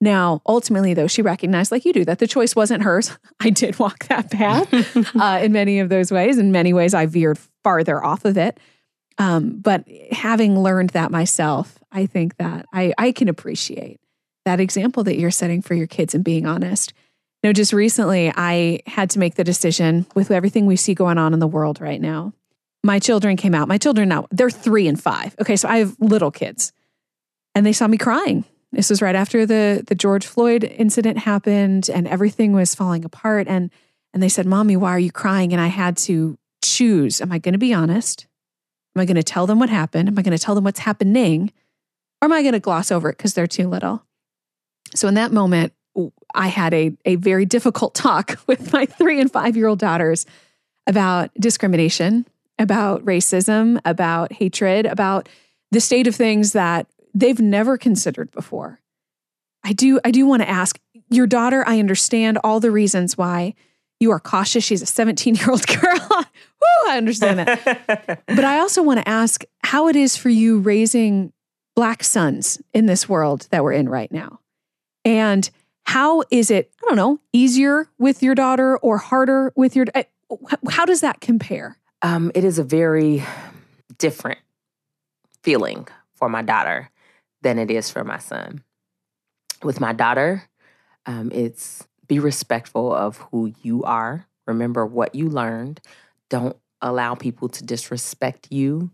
Now, 0.00 0.42
ultimately, 0.46 0.92
though, 0.92 1.06
she 1.06 1.22
recognized, 1.22 1.70
like 1.72 1.84
you 1.84 1.92
do, 1.92 2.04
that 2.04 2.18
the 2.18 2.26
choice 2.26 2.54
wasn't 2.56 2.82
hers. 2.82 3.16
I 3.40 3.50
did 3.50 3.78
walk 3.78 4.06
that 4.08 4.30
path 4.30 5.16
uh, 5.16 5.40
in 5.42 5.52
many 5.52 5.78
of 5.80 5.88
those 5.88 6.10
ways. 6.10 6.36
In 6.36 6.52
many 6.52 6.72
ways, 6.72 6.94
I 6.94 7.06
veered 7.06 7.38
farther 7.62 8.04
off 8.04 8.24
of 8.24 8.36
it. 8.36 8.58
Um, 9.16 9.60
but 9.60 9.88
having 10.10 10.58
learned 10.58 10.90
that 10.90 11.10
myself, 11.10 11.78
I 11.92 12.06
think 12.06 12.36
that 12.36 12.66
I, 12.72 12.92
I 12.98 13.12
can 13.12 13.28
appreciate 13.28 14.00
that 14.44 14.60
example 14.60 15.04
that 15.04 15.16
you're 15.16 15.30
setting 15.30 15.62
for 15.62 15.74
your 15.74 15.86
kids 15.86 16.14
and 16.14 16.24
being 16.24 16.46
honest. 16.46 16.92
Know, 17.44 17.52
just 17.52 17.72
recently, 17.72 18.32
I 18.34 18.80
had 18.86 19.10
to 19.10 19.18
make 19.18 19.34
the 19.34 19.44
decision 19.44 20.06
with 20.14 20.30
everything 20.30 20.66
we 20.66 20.76
see 20.76 20.94
going 20.94 21.18
on 21.18 21.32
in 21.34 21.38
the 21.38 21.46
world 21.46 21.80
right 21.80 22.00
now. 22.00 22.32
My 22.82 22.98
children 22.98 23.36
came 23.36 23.54
out. 23.54 23.68
My 23.68 23.78
children 23.78 24.08
now, 24.08 24.26
they're 24.30 24.50
three 24.50 24.88
and 24.88 25.00
five. 25.00 25.36
Okay, 25.40 25.56
so 25.56 25.68
I 25.68 25.78
have 25.78 25.94
little 26.00 26.30
kids, 26.30 26.72
and 27.54 27.64
they 27.64 27.72
saw 27.72 27.86
me 27.86 27.98
crying 27.98 28.44
this 28.74 28.90
was 28.90 29.00
right 29.00 29.14
after 29.14 29.46
the 29.46 29.84
the 29.86 29.94
George 29.94 30.26
Floyd 30.26 30.64
incident 30.64 31.18
happened 31.18 31.88
and 31.88 32.06
everything 32.06 32.52
was 32.52 32.74
falling 32.74 33.04
apart 33.04 33.46
and 33.48 33.70
and 34.12 34.22
they 34.22 34.28
said, 34.28 34.46
"Mommy, 34.46 34.76
why 34.76 34.90
are 34.90 34.98
you 34.98 35.12
crying?" 35.12 35.52
And 35.52 35.60
I 35.60 35.68
had 35.68 35.96
to 35.98 36.38
choose, 36.62 37.20
am 37.20 37.32
I 37.32 37.38
going 37.38 37.52
to 37.52 37.58
be 37.58 37.74
honest? 37.74 38.26
Am 38.96 39.02
I 39.02 39.04
going 39.04 39.16
to 39.16 39.22
tell 39.22 39.46
them 39.46 39.58
what 39.58 39.70
happened? 39.70 40.08
Am 40.08 40.18
I 40.18 40.22
going 40.22 40.36
to 40.36 40.42
tell 40.42 40.54
them 40.54 40.64
what's 40.64 40.80
happening? 40.80 41.52
Or 42.22 42.26
am 42.26 42.32
I 42.32 42.42
going 42.42 42.52
to 42.52 42.60
gloss 42.60 42.92
over 42.92 43.10
it 43.10 43.16
because 43.16 43.34
they're 43.34 43.46
too 43.46 43.68
little? 43.68 44.04
So 44.94 45.08
in 45.08 45.14
that 45.14 45.32
moment, 45.32 45.72
I 46.34 46.48
had 46.48 46.74
a, 46.74 46.96
a 47.04 47.16
very 47.16 47.46
difficult 47.46 47.94
talk 47.94 48.38
with 48.46 48.72
my 48.72 48.86
three 48.86 49.20
and 49.20 49.30
five 49.30 49.56
year 49.56 49.66
old 49.66 49.78
daughters 49.78 50.26
about 50.86 51.30
discrimination, 51.38 52.26
about 52.58 53.04
racism, 53.04 53.80
about 53.84 54.32
hatred, 54.32 54.86
about 54.86 55.28
the 55.70 55.80
state 55.80 56.06
of 56.06 56.14
things 56.14 56.52
that 56.52 56.86
they've 57.14 57.40
never 57.40 57.78
considered 57.78 58.30
before. 58.30 58.80
I 59.64 59.72
do 59.72 59.98
I 60.04 60.10
do 60.10 60.26
want 60.26 60.42
to 60.42 60.48
ask 60.48 60.78
your 61.10 61.26
daughter, 61.26 61.64
I 61.66 61.78
understand 61.78 62.38
all 62.44 62.60
the 62.60 62.70
reasons 62.70 63.16
why 63.16 63.54
you 64.00 64.10
are 64.10 64.20
cautious. 64.20 64.64
She's 64.64 64.82
a 64.82 64.86
17-year-old 64.86 65.66
girl. 65.80 66.08
Woo, 66.10 66.90
I 66.90 66.96
understand 66.96 67.38
that. 67.38 68.22
but 68.26 68.44
I 68.44 68.58
also 68.58 68.82
want 68.82 69.00
to 69.00 69.08
ask 69.08 69.44
how 69.62 69.88
it 69.88 69.96
is 69.96 70.16
for 70.16 70.28
you 70.28 70.58
raising 70.58 71.32
black 71.76 72.04
sons 72.04 72.60
in 72.72 72.86
this 72.86 73.08
world 73.08 73.46
that 73.50 73.62
we're 73.62 73.72
in 73.72 73.88
right 73.88 74.10
now. 74.12 74.40
And 75.04 75.48
how 75.84 76.22
is 76.30 76.50
it, 76.50 76.72
I 76.82 76.86
don't 76.88 76.96
know, 76.96 77.20
easier 77.32 77.88
with 77.98 78.22
your 78.22 78.34
daughter 78.34 78.76
or 78.78 78.98
harder 78.98 79.52
with 79.56 79.76
your 79.76 79.86
eh, 79.94 80.04
how 80.70 80.84
does 80.84 81.00
that 81.02 81.20
compare? 81.20 81.76
Um, 82.02 82.32
it 82.34 82.44
is 82.44 82.58
a 82.58 82.64
very 82.64 83.22
different 83.98 84.40
feeling 85.42 85.86
for 86.14 86.28
my 86.28 86.42
daughter 86.42 86.90
than 87.42 87.58
it 87.58 87.70
is 87.70 87.90
for 87.90 88.04
my 88.04 88.18
son. 88.18 88.62
With 89.62 89.80
my 89.80 89.92
daughter, 89.92 90.44
um, 91.06 91.30
it's 91.32 91.86
be 92.06 92.18
respectful 92.18 92.92
of 92.94 93.18
who 93.30 93.52
you 93.62 93.82
are. 93.84 94.26
Remember 94.46 94.84
what 94.84 95.14
you 95.14 95.28
learned. 95.28 95.80
Don't 96.28 96.56
allow 96.80 97.14
people 97.14 97.48
to 97.48 97.64
disrespect 97.64 98.48
you. 98.50 98.90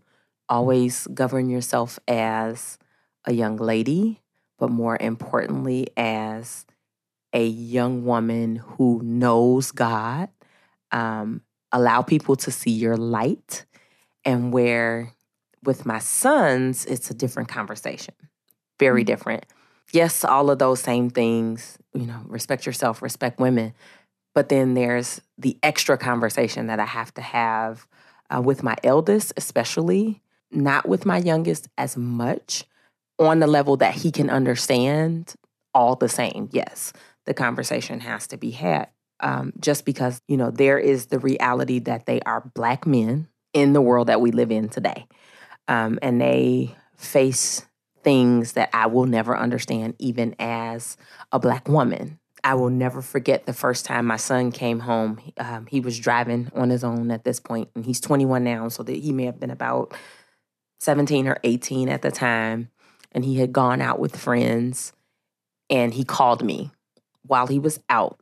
Always 0.47 1.07
govern 1.07 1.49
yourself 1.49 1.99
as 2.07 2.77
a 3.25 3.33
young 3.33 3.57
lady, 3.57 4.21
but 4.57 4.69
more 4.69 4.97
importantly, 4.99 5.87
as 5.97 6.65
a 7.33 7.45
young 7.45 8.05
woman 8.05 8.57
who 8.57 9.01
knows 9.03 9.71
God. 9.71 10.29
Um, 10.91 11.41
allow 11.71 12.01
people 12.01 12.35
to 12.35 12.51
see 12.51 12.71
your 12.71 12.97
light. 12.97 13.65
And 14.25 14.51
where 14.51 15.13
with 15.63 15.85
my 15.85 15.99
sons, 15.99 16.85
it's 16.85 17.09
a 17.09 17.13
different 17.13 17.49
conversation 17.49 18.13
very 18.81 19.01
mm-hmm. 19.01 19.05
different. 19.05 19.45
Yes, 19.93 20.25
all 20.25 20.49
of 20.49 20.59
those 20.59 20.81
same 20.81 21.09
things, 21.09 21.77
you 21.93 22.05
know, 22.05 22.21
respect 22.25 22.65
yourself, 22.65 23.01
respect 23.01 23.39
women. 23.39 23.73
But 24.33 24.49
then 24.49 24.73
there's 24.73 25.21
the 25.37 25.57
extra 25.61 25.97
conversation 25.97 26.67
that 26.67 26.79
I 26.79 26.85
have 26.85 27.13
to 27.13 27.21
have 27.21 27.87
uh, 28.33 28.41
with 28.41 28.63
my 28.63 28.75
eldest, 28.83 29.33
especially, 29.37 30.21
not 30.49 30.87
with 30.87 31.05
my 31.05 31.17
youngest 31.17 31.67
as 31.77 31.95
much 31.95 32.63
on 33.19 33.39
the 33.39 33.47
level 33.47 33.77
that 33.77 33.93
he 33.93 34.11
can 34.11 34.29
understand 34.29 35.35
all 35.73 35.95
the 35.95 36.09
same. 36.09 36.49
Yes, 36.51 36.93
the 37.25 37.33
conversation 37.33 37.99
has 38.01 38.27
to 38.27 38.37
be 38.37 38.51
had. 38.51 38.89
Um, 39.19 39.53
just 39.59 39.85
because, 39.85 40.21
you 40.27 40.35
know, 40.35 40.49
there 40.49 40.79
is 40.79 41.07
the 41.07 41.19
reality 41.19 41.79
that 41.79 42.07
they 42.07 42.21
are 42.21 42.49
Black 42.55 42.87
men 42.87 43.27
in 43.53 43.73
the 43.73 43.81
world 43.81 44.07
that 44.07 44.21
we 44.21 44.31
live 44.31 44.51
in 44.51 44.69
today. 44.69 45.05
Um, 45.67 45.99
and 46.01 46.19
they 46.19 46.75
face 46.97 47.65
things 48.03 48.53
that 48.53 48.69
I 48.73 48.87
will 48.87 49.05
never 49.05 49.37
understand, 49.37 49.95
even 49.99 50.35
as 50.39 50.97
a 51.31 51.39
Black 51.39 51.67
woman. 51.67 52.19
I 52.43 52.55
will 52.55 52.71
never 52.71 53.03
forget 53.03 53.45
the 53.45 53.53
first 53.53 53.85
time 53.85 54.07
my 54.07 54.17
son 54.17 54.51
came 54.51 54.79
home. 54.79 55.21
Um, 55.37 55.67
he 55.67 55.79
was 55.79 55.99
driving 55.99 56.51
on 56.55 56.71
his 56.71 56.83
own 56.83 57.11
at 57.11 57.23
this 57.23 57.39
point, 57.39 57.69
and 57.75 57.85
he's 57.85 58.01
21 58.01 58.43
now, 58.43 58.67
so 58.69 58.81
that 58.81 58.95
he 58.95 59.11
may 59.11 59.25
have 59.25 59.39
been 59.39 59.51
about 59.51 59.93
17 60.79 61.27
or 61.27 61.37
18 61.43 61.89
at 61.89 62.01
the 62.01 62.09
time. 62.09 62.69
And 63.11 63.23
he 63.23 63.35
had 63.35 63.51
gone 63.51 63.81
out 63.81 63.99
with 63.99 64.15
friends, 64.15 64.93
and 65.69 65.93
he 65.93 66.03
called 66.03 66.43
me 66.43 66.71
while 67.25 67.47
he 67.47 67.59
was 67.59 67.79
out, 67.89 68.19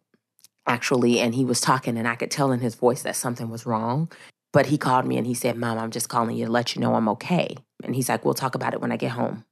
actually, 0.65 1.19
and 1.19 1.35
he 1.35 1.45
was 1.45 1.61
talking, 1.61 1.97
and 1.97 2.07
I 2.07 2.15
could 2.15 2.31
tell 2.31 2.51
in 2.51 2.59
his 2.59 2.75
voice 2.75 3.01
that 3.03 3.15
something 3.15 3.49
was 3.49 3.65
wrong. 3.65 4.11
But 4.51 4.67
he 4.67 4.79
called 4.79 5.05
me 5.05 5.17
and 5.17 5.27
he 5.27 5.35
said, 5.35 5.57
Mom, 5.57 5.77
I'm 5.77 5.91
just 5.91 6.09
calling 6.09 6.35
you 6.35 6.45
to 6.45 6.51
let 6.51 6.73
you 6.73 6.81
know 6.81 6.95
I'm 6.95 7.07
okay. 7.09 7.55
And 7.83 7.95
he's 7.95 8.09
like, 8.09 8.25
We'll 8.25 8.33
talk 8.33 8.55
about 8.55 8.73
it 8.73 8.81
when 8.81 8.91
I 8.91 8.97
get 8.97 9.11
home 9.11 9.45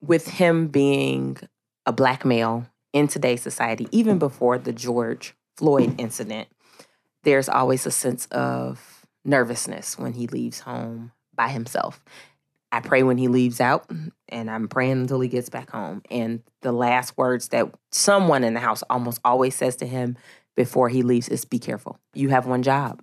with 0.00 0.28
him 0.28 0.68
being 0.68 1.38
a 1.86 1.92
black 1.92 2.24
male 2.24 2.66
in 2.92 3.08
today's 3.08 3.42
society, 3.42 3.88
even 3.92 4.18
before 4.18 4.58
the 4.58 4.72
George 4.72 5.34
Floyd 5.56 5.94
incident, 5.98 6.48
there's 7.24 7.48
always 7.48 7.84
a 7.86 7.90
sense 7.90 8.26
of 8.26 9.06
nervousness 9.24 9.98
when 9.98 10.14
he 10.14 10.26
leaves 10.26 10.60
home 10.60 11.12
by 11.34 11.48
himself. 11.48 12.02
I 12.70 12.80
pray 12.80 13.02
when 13.02 13.18
he 13.18 13.28
leaves 13.28 13.60
out, 13.60 13.90
and 14.28 14.50
I'm 14.50 14.68
praying 14.68 14.92
until 14.92 15.20
he 15.20 15.28
gets 15.28 15.48
back 15.48 15.70
home. 15.70 16.02
And 16.10 16.42
the 16.60 16.72
last 16.72 17.16
words 17.16 17.48
that 17.48 17.72
someone 17.90 18.44
in 18.44 18.54
the 18.54 18.60
house 18.60 18.82
almost 18.90 19.20
always 19.24 19.54
says 19.54 19.76
to 19.76 19.86
him 19.86 20.16
before 20.54 20.88
he 20.88 21.02
leaves 21.02 21.28
is 21.28 21.44
be 21.44 21.58
careful. 21.58 21.98
You 22.14 22.28
have 22.28 22.46
one 22.46 22.62
job 22.62 23.02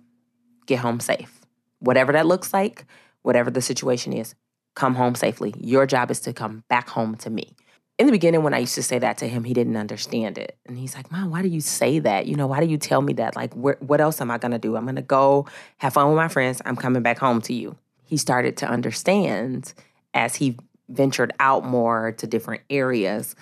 get 0.66 0.80
home 0.80 1.00
safe. 1.00 1.40
Whatever 1.78 2.12
that 2.12 2.26
looks 2.26 2.52
like, 2.52 2.84
whatever 3.22 3.50
the 3.50 3.62
situation 3.62 4.12
is, 4.12 4.34
come 4.74 4.94
home 4.94 5.14
safely. 5.14 5.54
Your 5.58 5.86
job 5.86 6.10
is 6.10 6.20
to 6.20 6.32
come 6.32 6.64
back 6.68 6.88
home 6.88 7.14
to 7.16 7.30
me. 7.30 7.54
In 7.98 8.06
the 8.06 8.12
beginning, 8.12 8.42
when 8.42 8.52
I 8.52 8.58
used 8.58 8.74
to 8.74 8.82
say 8.82 8.98
that 8.98 9.18
to 9.18 9.28
him, 9.28 9.44
he 9.44 9.54
didn't 9.54 9.76
understand 9.76 10.36
it. 10.36 10.58
And 10.66 10.76
he's 10.76 10.94
like, 10.94 11.10
Mom, 11.10 11.30
why 11.30 11.40
do 11.40 11.48
you 11.48 11.62
say 11.62 11.98
that? 12.00 12.26
You 12.26 12.34
know, 12.36 12.46
why 12.46 12.60
do 12.60 12.66
you 12.66 12.76
tell 12.76 13.00
me 13.00 13.14
that? 13.14 13.36
Like, 13.36 13.54
wh- 13.54 13.80
what 13.80 14.02
else 14.02 14.20
am 14.20 14.30
I 14.30 14.36
to 14.36 14.58
do? 14.58 14.76
I'm 14.76 14.94
to 14.94 15.02
go 15.02 15.46
have 15.78 15.94
fun 15.94 16.08
with 16.08 16.16
my 16.16 16.28
friends. 16.28 16.60
I'm 16.66 16.76
coming 16.76 17.02
back 17.02 17.18
home 17.18 17.40
to 17.42 17.54
you. 17.54 17.76
He 18.06 18.16
started 18.16 18.56
to 18.58 18.66
understand 18.66 19.74
as 20.14 20.36
he 20.36 20.58
ventured 20.88 21.32
out 21.38 21.64
more 21.64 22.12
to 22.12 22.26
different 22.26 22.62
areas 22.70 23.36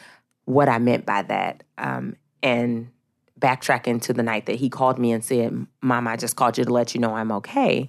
what 0.44 0.68
I 0.68 0.78
meant 0.78 1.06
by 1.06 1.22
that. 1.22 1.62
Um, 1.78 2.16
and 2.42 2.90
backtracking 3.38 4.00
to 4.02 4.12
the 4.12 4.22
night 4.22 4.46
that 4.46 4.56
he 4.56 4.68
called 4.68 4.98
me 4.98 5.12
and 5.12 5.24
said, 5.24 5.66
Mom, 5.82 6.08
I 6.08 6.16
just 6.16 6.36
called 6.36 6.56
you 6.56 6.64
to 6.64 6.72
let 6.72 6.94
you 6.94 7.00
know 7.00 7.14
I'm 7.14 7.32
okay. 7.32 7.88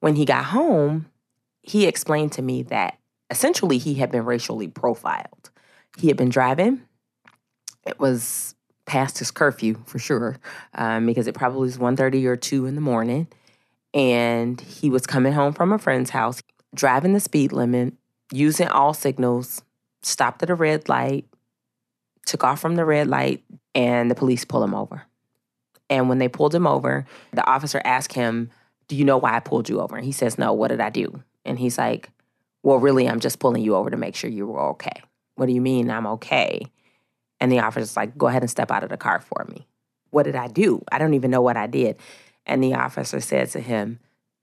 When 0.00 0.16
he 0.16 0.24
got 0.24 0.46
home, 0.46 1.06
he 1.62 1.86
explained 1.86 2.32
to 2.32 2.42
me 2.42 2.62
that 2.64 2.98
essentially 3.30 3.78
he 3.78 3.94
had 3.94 4.10
been 4.10 4.24
racially 4.24 4.68
profiled. 4.68 5.50
He 5.98 6.08
had 6.08 6.16
been 6.16 6.28
driving. 6.28 6.82
It 7.86 8.00
was 8.00 8.54
past 8.86 9.18
his 9.18 9.30
curfew 9.30 9.80
for 9.86 9.98
sure, 9.98 10.38
um, 10.74 11.06
because 11.06 11.26
it 11.26 11.34
probably 11.34 11.60
was 11.60 11.78
1.30 11.78 12.24
or 12.24 12.36
2 12.36 12.66
in 12.66 12.74
the 12.74 12.80
morning. 12.80 13.28
And 13.92 14.60
he 14.60 14.90
was 14.90 15.06
coming 15.06 15.32
home 15.32 15.52
from 15.52 15.72
a 15.72 15.78
friend's 15.78 16.10
house, 16.10 16.42
driving 16.74 17.12
the 17.12 17.20
speed 17.20 17.52
limit, 17.52 17.94
using 18.32 18.68
all 18.68 18.94
signals, 18.94 19.62
stopped 20.02 20.42
at 20.42 20.50
a 20.50 20.54
red 20.54 20.88
light, 20.88 21.26
took 22.26 22.44
off 22.44 22.60
from 22.60 22.76
the 22.76 22.84
red 22.84 23.08
light, 23.08 23.42
and 23.74 24.10
the 24.10 24.14
police 24.14 24.44
pulled 24.44 24.64
him 24.64 24.74
over. 24.74 25.02
And 25.88 26.08
when 26.08 26.18
they 26.18 26.28
pulled 26.28 26.54
him 26.54 26.66
over, 26.66 27.04
the 27.32 27.44
officer 27.48 27.82
asked 27.84 28.12
him, 28.12 28.50
Do 28.88 28.94
you 28.94 29.04
know 29.04 29.18
why 29.18 29.34
I 29.34 29.40
pulled 29.40 29.68
you 29.68 29.80
over? 29.80 29.96
And 29.96 30.04
he 30.04 30.12
says, 30.12 30.38
No, 30.38 30.52
what 30.52 30.68
did 30.68 30.80
I 30.80 30.90
do? 30.90 31.22
And 31.44 31.58
he's 31.58 31.76
like, 31.76 32.10
Well, 32.62 32.78
really, 32.78 33.08
I'm 33.08 33.20
just 33.20 33.40
pulling 33.40 33.64
you 33.64 33.74
over 33.74 33.90
to 33.90 33.96
make 33.96 34.14
sure 34.14 34.30
you 34.30 34.46
were 34.46 34.60
okay. 34.70 35.02
What 35.34 35.46
do 35.46 35.52
you 35.52 35.60
mean 35.60 35.90
I'm 35.90 36.06
okay? 36.06 36.62
And 37.40 37.50
the 37.50 37.58
officer's 37.58 37.96
like, 37.96 38.16
Go 38.16 38.28
ahead 38.28 38.42
and 38.42 38.50
step 38.50 38.70
out 38.70 38.84
of 38.84 38.90
the 38.90 38.96
car 38.96 39.20
for 39.20 39.44
me. 39.48 39.66
what 40.10 40.24
did 40.24 40.36
I 40.36 40.46
do? 40.46 40.82
I 40.92 40.98
don't 40.98 41.14
even 41.14 41.30
know 41.30 41.42
what 41.42 41.56
I 41.56 41.66
did. 41.66 41.96
And 42.46 42.62
the 42.62 42.74
officer 42.74 43.20
said 43.20 43.50
to 43.50 43.60
him, 43.60 44.00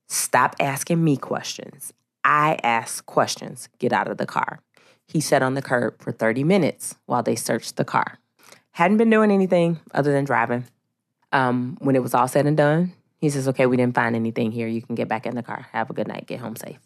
Stop 0.08 0.56
asking 0.58 1.04
me 1.04 1.16
questions. 1.16 1.92
I 2.24 2.58
ask 2.62 3.04
questions. 3.04 3.68
Get 3.78 3.92
out 3.92 4.08
of 4.08 4.16
the 4.16 4.26
car. 4.26 4.60
He 5.06 5.20
sat 5.20 5.42
on 5.42 5.54
the 5.54 5.62
curb 5.62 6.02
for 6.02 6.12
30 6.12 6.44
minutes 6.44 6.94
while 7.06 7.22
they 7.22 7.36
searched 7.36 7.76
the 7.76 7.84
car. 7.84 8.18
Hadn't 8.72 8.98
been 8.98 9.10
doing 9.10 9.30
anything 9.30 9.80
other 9.92 10.12
than 10.12 10.24
driving. 10.24 10.64
Um, 11.32 11.76
when 11.80 11.96
it 11.96 12.02
was 12.02 12.14
all 12.14 12.28
said 12.28 12.46
and 12.46 12.56
done, 12.56 12.92
he 13.18 13.28
says, 13.30 13.48
Okay, 13.48 13.66
we 13.66 13.76
didn't 13.76 13.94
find 13.94 14.14
anything 14.14 14.52
here. 14.52 14.68
You 14.68 14.82
can 14.82 14.94
get 14.94 15.08
back 15.08 15.26
in 15.26 15.34
the 15.34 15.42
car. 15.42 15.66
Have 15.72 15.90
a 15.90 15.94
good 15.94 16.08
night. 16.08 16.26
Get 16.26 16.40
home 16.40 16.56
safe. 16.56 16.78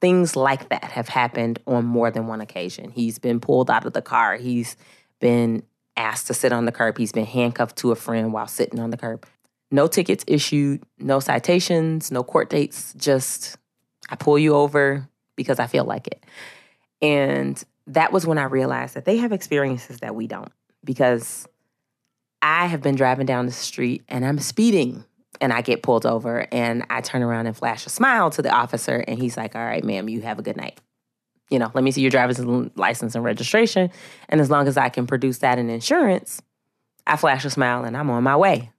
Things 0.00 0.34
like 0.34 0.68
that 0.70 0.84
have 0.84 1.08
happened 1.08 1.60
on 1.66 1.84
more 1.84 2.10
than 2.10 2.26
one 2.26 2.40
occasion. 2.40 2.90
He's 2.90 3.18
been 3.18 3.40
pulled 3.40 3.70
out 3.70 3.86
of 3.86 3.92
the 3.92 4.02
car. 4.02 4.36
He's 4.36 4.76
been 5.20 5.62
asked 5.96 6.26
to 6.26 6.34
sit 6.34 6.52
on 6.52 6.64
the 6.64 6.72
curb. 6.72 6.98
He's 6.98 7.12
been 7.12 7.26
handcuffed 7.26 7.76
to 7.78 7.92
a 7.92 7.96
friend 7.96 8.32
while 8.32 8.48
sitting 8.48 8.80
on 8.80 8.90
the 8.90 8.96
curb. 8.96 9.24
No 9.72 9.88
tickets 9.88 10.22
issued, 10.28 10.82
no 10.98 11.18
citations, 11.18 12.12
no 12.12 12.22
court 12.22 12.50
dates, 12.50 12.92
just 12.94 13.56
I 14.10 14.16
pull 14.16 14.38
you 14.38 14.54
over 14.54 15.08
because 15.34 15.58
I 15.58 15.66
feel 15.66 15.84
like 15.84 16.06
it. 16.06 16.22
And 17.00 17.62
that 17.86 18.12
was 18.12 18.26
when 18.26 18.38
I 18.38 18.44
realized 18.44 18.94
that 18.94 19.06
they 19.06 19.16
have 19.16 19.32
experiences 19.32 20.00
that 20.00 20.14
we 20.14 20.26
don't 20.26 20.52
because 20.84 21.48
I 22.42 22.66
have 22.66 22.82
been 22.82 22.96
driving 22.96 23.26
down 23.26 23.46
the 23.46 23.52
street 23.52 24.02
and 24.08 24.24
I'm 24.24 24.38
speeding 24.38 25.04
and 25.40 25.52
I 25.52 25.62
get 25.62 25.82
pulled 25.82 26.04
over 26.04 26.46
and 26.52 26.84
I 26.90 27.00
turn 27.00 27.22
around 27.22 27.46
and 27.46 27.56
flash 27.56 27.86
a 27.86 27.90
smile 27.90 28.30
to 28.30 28.42
the 28.42 28.50
officer 28.50 28.96
and 29.08 29.18
he's 29.18 29.36
like, 29.36 29.56
"All 29.56 29.64
right, 29.64 29.82
ma'am, 29.82 30.08
you 30.08 30.20
have 30.20 30.38
a 30.38 30.42
good 30.42 30.56
night." 30.56 30.80
You 31.48 31.58
know, 31.58 31.70
let 31.74 31.82
me 31.82 31.90
see 31.90 32.02
your 32.02 32.10
driver's 32.10 32.38
license 32.76 33.14
and 33.14 33.24
registration, 33.24 33.90
and 34.28 34.40
as 34.40 34.50
long 34.50 34.68
as 34.68 34.76
I 34.76 34.88
can 34.90 35.06
produce 35.06 35.38
that 35.38 35.58
in 35.58 35.70
insurance, 35.70 36.42
I 37.06 37.16
flash 37.16 37.44
a 37.44 37.50
smile 37.50 37.84
and 37.84 37.96
I'm 37.96 38.10
on 38.10 38.22
my 38.22 38.36
way. 38.36 38.71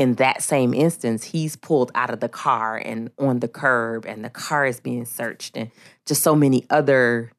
In 0.00 0.14
that 0.14 0.42
same 0.42 0.72
instance, 0.72 1.24
he's 1.24 1.56
pulled 1.56 1.92
out 1.94 2.08
of 2.08 2.20
the 2.20 2.28
car 2.28 2.78
and 2.78 3.10
on 3.18 3.40
the 3.40 3.48
curb 3.48 4.06
and 4.06 4.24
the 4.24 4.30
car 4.30 4.64
is 4.64 4.80
being 4.80 5.04
searched 5.04 5.58
and 5.58 5.70
just 6.06 6.22
so 6.22 6.34
many 6.34 6.64
other 6.70 7.32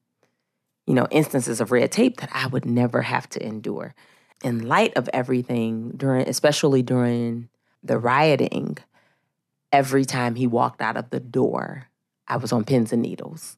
you 0.86 0.93
know, 0.93 1.08
instances 1.10 1.60
of 1.60 1.71
red 1.71 1.91
tape 1.91 2.17
that 2.17 2.30
I 2.32 2.45
would 2.45 2.65
never 2.65 3.02
have 3.02 3.28
to 3.30 3.43
endure. 3.43 3.95
In 4.43 4.67
light 4.67 4.95
of 4.95 5.10
everything 5.12 5.93
during 5.97 6.30
especially 6.30 6.84
during 6.84 7.50
the 7.82 7.97
rioting, 7.97 8.78
every 9.71 10.06
time 10.06 10.36
he 10.36 10.45
walked 10.45 10.82
out 10.82 10.97
of 10.97 11.10
the 11.10 11.19
door, 11.19 11.88
I 12.28 12.38
was 12.38 12.52
on 12.52 12.63
pins 12.63 12.93
and 12.93 13.02
needles. 13.02 13.58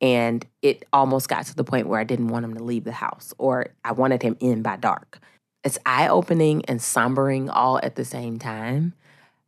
And 0.00 0.46
it 0.62 0.84
almost 0.92 1.28
got 1.28 1.46
to 1.46 1.56
the 1.56 1.64
point 1.64 1.88
where 1.88 1.98
I 1.98 2.04
didn't 2.04 2.28
want 2.28 2.44
him 2.44 2.54
to 2.54 2.62
leave 2.62 2.84
the 2.84 2.92
house 2.92 3.34
or 3.38 3.68
I 3.84 3.90
wanted 3.90 4.22
him 4.22 4.36
in 4.38 4.62
by 4.62 4.76
dark. 4.76 5.18
It's 5.66 5.78
eye 5.84 6.06
opening 6.06 6.64
and 6.66 6.78
sombering 6.78 7.50
all 7.52 7.80
at 7.82 7.96
the 7.96 8.04
same 8.04 8.38
time. 8.38 8.94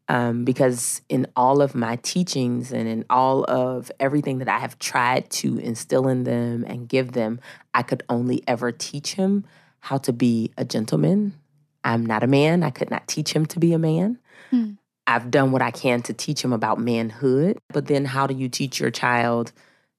Um, 0.09 0.45
because 0.45 1.01
in 1.09 1.29
all 1.37 1.63
of 1.63 1.75
my 1.75 1.97
teachings 1.97 2.73
and 2.73 2.89
in 2.89 3.05
all 3.09 3.45
of 3.45 3.93
everything 4.01 4.39
that 4.39 4.49
I 4.49 4.59
have 4.59 4.79
tried 4.81 5.31
to 5.31 5.59
instill 5.59 6.09
in 6.09 6.25
them 6.25 6.65
and 6.67 6.89
give 6.89 7.13
them, 7.13 7.41
I 7.73 7.83
could 7.83 8.03
only 8.09 8.43
ever 8.49 8.73
teach 8.73 9.15
him 9.15 9.45
how 9.79 9.99
to 9.99 10.13
be 10.13 10.51
a 10.57 10.65
gentleman, 10.65 11.35
I'm 11.85 12.05
not 12.05 12.25
a 12.25 12.27
man. 12.27 12.65
I 12.65 12.71
could 12.71 12.91
not 12.91 13.07
teach 13.07 13.33
him 13.33 13.47
to 13.47 13.61
be 13.61 13.73
a 13.73 13.79
man. 13.79 14.19
Hmm. 14.51 14.73
I've 15.07 15.31
done 15.31 15.53
what 15.53 15.63
I 15.63 15.71
can 15.71 16.03
to 16.03 16.13
teach 16.13 16.43
him 16.43 16.53
about 16.53 16.81
manhood. 16.81 17.59
But 17.69 17.87
then, 17.87 18.05
how 18.05 18.27
do 18.27 18.35
you 18.35 18.49
teach 18.49 18.81
your 18.81 18.91
child 18.91 19.53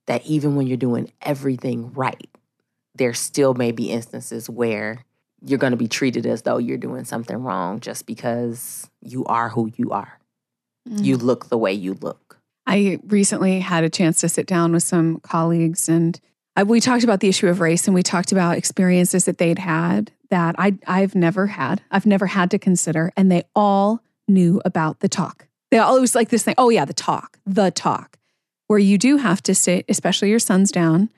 that 0.08 0.25
even 0.25 0.58
when 0.58 0.67
you're 0.67 0.75
doing 0.75 1.13
everything 1.21 1.93
right, 1.93 2.29
there 2.93 3.13
still 3.13 3.53
may 3.53 3.71
be 3.71 3.89
instances 3.89 4.49
where 4.49 5.05
you're 5.45 5.60
going 5.60 5.71
to 5.71 5.78
be 5.78 5.88
treated 5.88 6.25
as 6.25 6.41
though 6.43 6.58
you're 6.58 6.78
doing 6.78 7.06
something 7.06 7.38
wrong 7.38 7.80
just 7.80 8.06
because 8.06 8.89
you 9.02 9.25
are 9.25 9.49
who 9.49 9.71
you 9.78 9.91
are. 9.91 10.19
Mm. 10.88 11.04
You 11.04 11.17
look 11.17 11.49
the 11.49 11.58
way 11.58 11.73
you 11.73 11.95
look. 11.95 12.38
I 12.65 12.99
recently 13.08 13.60
had 13.60 13.84
a 13.84 13.89
chance 13.89 14.21
to 14.21 14.30
sit 14.30 14.45
down 14.45 14.73
with 14.73 14.84
some 14.84 15.19
colleagues 15.21 15.89
and 15.89 16.19
I, 16.56 16.63
we 16.63 16.82
talked 16.82 17.04
about 17.04 17.21
the 17.21 17.30
issue 17.30 17.47
of 17.47 17.62
race 17.62 17.88
and 17.88 17.95
we 17.95 18.04
talked 18.04 18.32
about 18.32 18.58
experiences 18.58 19.25
that 19.25 19.38
they'd 19.38 19.60
had 19.60 20.12
that 20.30 20.56
I, 20.58 20.78
I've 20.86 21.15
never 21.15 21.47
had. 21.47 21.82
I've 21.89 22.06
never 22.06 22.28
had 22.28 22.52
to 22.52 22.60
consider. 22.60 23.12
And 23.15 23.32
they 23.32 23.43
all 23.56 24.04
knew 24.28 24.62
about 24.65 24.99
the 24.99 25.10
talk. 25.10 25.47
They 25.71 25.78
always 25.78 26.15
like 26.15 26.30
this 26.30 26.43
thing 26.43 26.56
oh, 26.58 26.69
yeah, 26.69 26.86
the 26.86 26.93
talk, 26.93 27.39
the 27.45 27.71
talk, 27.71 28.17
where 28.67 28.80
you 28.80 28.97
do 28.97 29.17
have 29.17 29.41
to 29.43 29.56
sit, 29.56 29.86
especially 29.88 30.30
your 30.30 30.39
sons 30.39 30.71
down, 30.71 31.10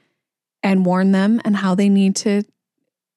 and 0.62 0.86
warn 0.86 1.12
them 1.12 1.42
and 1.44 1.56
how 1.56 1.74
they 1.74 1.90
need 1.90 2.16
to 2.18 2.44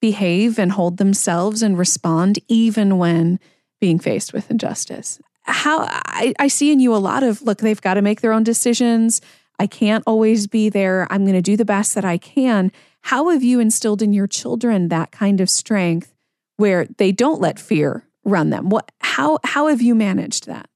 behave 0.05 0.59
and 0.59 0.71
hold 0.71 0.97
themselves 0.97 1.63
and 1.63 1.79
respond, 1.79 2.37
even 2.47 2.99
when 2.99 3.39
being 3.81 3.97
faced 3.97 4.33
with 4.33 4.51
injustice. 4.51 5.19
How 5.45 5.79
I, 5.79 6.31
I 6.37 6.47
see 6.47 6.71
in 6.71 6.79
you 6.79 6.93
a 6.93 6.97
lot 6.97 7.23
of 7.23 7.41
look, 7.41 7.57
they've 7.57 7.81
got 7.81 7.95
to 7.95 8.03
make 8.03 8.21
their 8.21 8.31
own 8.31 8.43
decisions. 8.43 9.19
I 9.57 9.65
can't 9.65 10.03
always 10.05 10.45
be 10.45 10.69
there. 10.69 11.07
I'm 11.09 11.23
going 11.23 11.33
to 11.33 11.41
do 11.41 11.57
the 11.57 11.65
best 11.65 11.95
that 11.95 12.05
I 12.05 12.19
can. 12.19 12.71
How 13.01 13.29
have 13.29 13.41
you 13.41 13.59
instilled 13.59 14.03
in 14.03 14.13
your 14.13 14.27
children 14.27 14.89
that 14.89 15.11
kind 15.11 15.41
of 15.41 15.49
strength 15.49 16.13
where 16.57 16.85
they 16.99 17.11
don't 17.11 17.41
let 17.41 17.57
fear 17.57 18.07
run 18.23 18.51
them? 18.51 18.69
What 18.69 18.91
how 19.01 19.39
how 19.43 19.67
have 19.69 19.81
you 19.81 19.95
managed 19.95 20.45
that? 20.45 20.69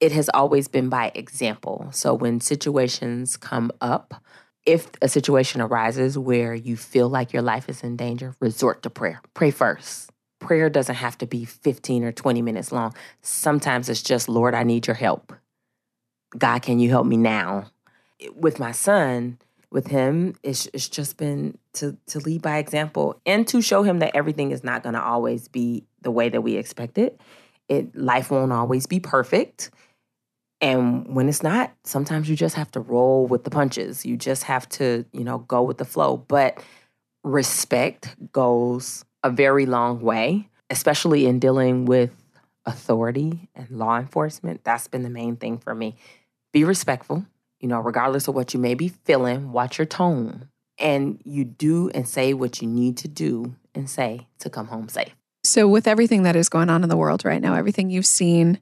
It 0.00 0.10
has 0.10 0.28
always 0.34 0.66
been 0.66 0.88
by 0.88 1.12
example. 1.14 1.86
So 1.92 2.14
when 2.14 2.40
situations 2.40 3.36
come 3.36 3.70
up, 3.80 4.14
if 4.64 4.90
a 5.00 5.08
situation 5.08 5.60
arises 5.60 6.16
where 6.16 6.54
you 6.54 6.76
feel 6.76 7.08
like 7.08 7.32
your 7.32 7.42
life 7.42 7.68
is 7.68 7.82
in 7.82 7.96
danger, 7.96 8.34
resort 8.40 8.82
to 8.82 8.90
prayer. 8.90 9.20
Pray 9.34 9.50
first. 9.50 10.10
Prayer 10.38 10.70
doesn't 10.70 10.96
have 10.96 11.18
to 11.18 11.26
be 11.26 11.44
15 11.44 12.04
or 12.04 12.12
20 12.12 12.42
minutes 12.42 12.72
long. 12.72 12.94
Sometimes 13.22 13.88
it's 13.88 14.02
just, 14.02 14.28
Lord, 14.28 14.54
I 14.54 14.62
need 14.62 14.86
your 14.86 14.96
help. 14.96 15.32
God, 16.36 16.62
can 16.62 16.78
you 16.78 16.90
help 16.90 17.06
me 17.06 17.16
now? 17.16 17.70
With 18.34 18.58
my 18.58 18.72
son, 18.72 19.38
with 19.70 19.88
him, 19.88 20.34
it's, 20.42 20.68
it's 20.72 20.88
just 20.88 21.16
been 21.16 21.58
to, 21.74 21.96
to 22.06 22.18
lead 22.20 22.42
by 22.42 22.58
example 22.58 23.20
and 23.26 23.46
to 23.48 23.62
show 23.62 23.82
him 23.82 23.98
that 24.00 24.14
everything 24.14 24.50
is 24.50 24.62
not 24.62 24.82
going 24.82 24.94
to 24.94 25.02
always 25.02 25.48
be 25.48 25.84
the 26.02 26.10
way 26.10 26.28
that 26.28 26.42
we 26.42 26.56
expect 26.56 26.98
it. 26.98 27.20
It 27.68 27.96
life 27.96 28.30
won't 28.30 28.52
always 28.52 28.86
be 28.86 29.00
perfect. 29.00 29.70
And 30.62 31.14
when 31.14 31.28
it's 31.28 31.42
not, 31.42 31.74
sometimes 31.84 32.30
you 32.30 32.36
just 32.36 32.54
have 32.54 32.70
to 32.70 32.80
roll 32.80 33.26
with 33.26 33.44
the 33.44 33.50
punches. 33.50 34.06
You 34.06 34.16
just 34.16 34.44
have 34.44 34.66
to, 34.70 35.04
you 35.12 35.24
know, 35.24 35.38
go 35.38 35.62
with 35.62 35.76
the 35.76 35.84
flow. 35.84 36.16
But 36.16 36.62
respect 37.24 38.16
goes 38.32 39.04
a 39.22 39.30
very 39.30 39.66
long 39.66 40.00
way, 40.00 40.48
especially 40.70 41.26
in 41.26 41.40
dealing 41.40 41.84
with 41.84 42.14
authority 42.64 43.50
and 43.54 43.68
law 43.70 43.98
enforcement. 43.98 44.62
That's 44.64 44.86
been 44.86 45.02
the 45.02 45.10
main 45.10 45.36
thing 45.36 45.58
for 45.58 45.74
me. 45.74 45.96
Be 46.52 46.64
respectful 46.64 47.26
you 47.62 47.68
know, 47.68 47.80
regardless 47.80 48.28
of 48.28 48.34
what 48.34 48.52
you 48.52 48.60
may 48.60 48.74
be 48.74 48.88
feeling, 48.88 49.52
watch 49.52 49.78
your 49.78 49.86
tone. 49.86 50.48
And 50.78 51.20
you 51.24 51.44
do 51.44 51.90
and 51.90 52.08
say 52.08 52.34
what 52.34 52.60
you 52.60 52.66
need 52.66 52.96
to 52.98 53.08
do 53.08 53.54
and 53.74 53.88
say 53.88 54.26
to 54.40 54.50
come 54.50 54.66
home 54.66 54.88
safe. 54.88 55.14
So, 55.44 55.68
with 55.68 55.86
everything 55.86 56.24
that 56.24 56.34
is 56.34 56.48
going 56.48 56.70
on 56.70 56.82
in 56.82 56.88
the 56.88 56.96
world 56.96 57.24
right 57.24 57.40
now, 57.40 57.54
everything 57.54 57.88
you've 57.88 58.06
seen, 58.06 58.60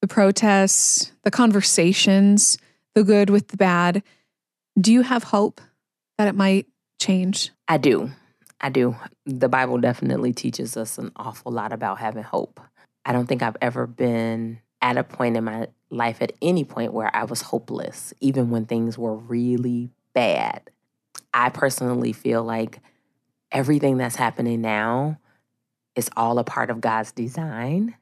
the 0.00 0.08
protests, 0.08 1.12
the 1.22 1.30
conversations, 1.30 2.58
the 2.94 3.04
good 3.04 3.30
with 3.30 3.48
the 3.48 3.56
bad, 3.56 4.02
do 4.80 4.92
you 4.92 5.02
have 5.02 5.24
hope 5.24 5.60
that 6.18 6.28
it 6.28 6.34
might 6.34 6.66
change? 6.98 7.50
I 7.68 7.78
do. 7.78 8.10
I 8.60 8.70
do. 8.70 8.96
The 9.24 9.48
Bible 9.48 9.78
definitely 9.78 10.32
teaches 10.32 10.76
us 10.76 10.98
an 10.98 11.12
awful 11.16 11.52
lot 11.52 11.72
about 11.72 11.98
having 11.98 12.22
hope. 12.22 12.60
I 13.04 13.12
don't 13.12 13.26
think 13.26 13.42
I've 13.42 13.56
ever 13.60 13.86
been 13.86 14.60
at 14.82 14.96
a 14.96 15.04
point 15.04 15.36
in 15.36 15.44
my 15.44 15.68
life 15.90 16.20
at 16.20 16.32
any 16.42 16.64
point 16.64 16.92
where 16.92 17.14
I 17.14 17.24
was 17.24 17.42
hopeless, 17.42 18.12
even 18.20 18.50
when 18.50 18.66
things 18.66 18.98
were 18.98 19.14
really 19.14 19.90
bad. 20.14 20.70
I 21.32 21.50
personally 21.50 22.12
feel 22.12 22.42
like 22.42 22.80
everything 23.52 23.98
that's 23.98 24.16
happening 24.16 24.60
now 24.60 25.18
is 25.94 26.10
all 26.16 26.38
a 26.38 26.44
part 26.44 26.70
of 26.70 26.80
God's 26.80 27.12
design. 27.12 27.94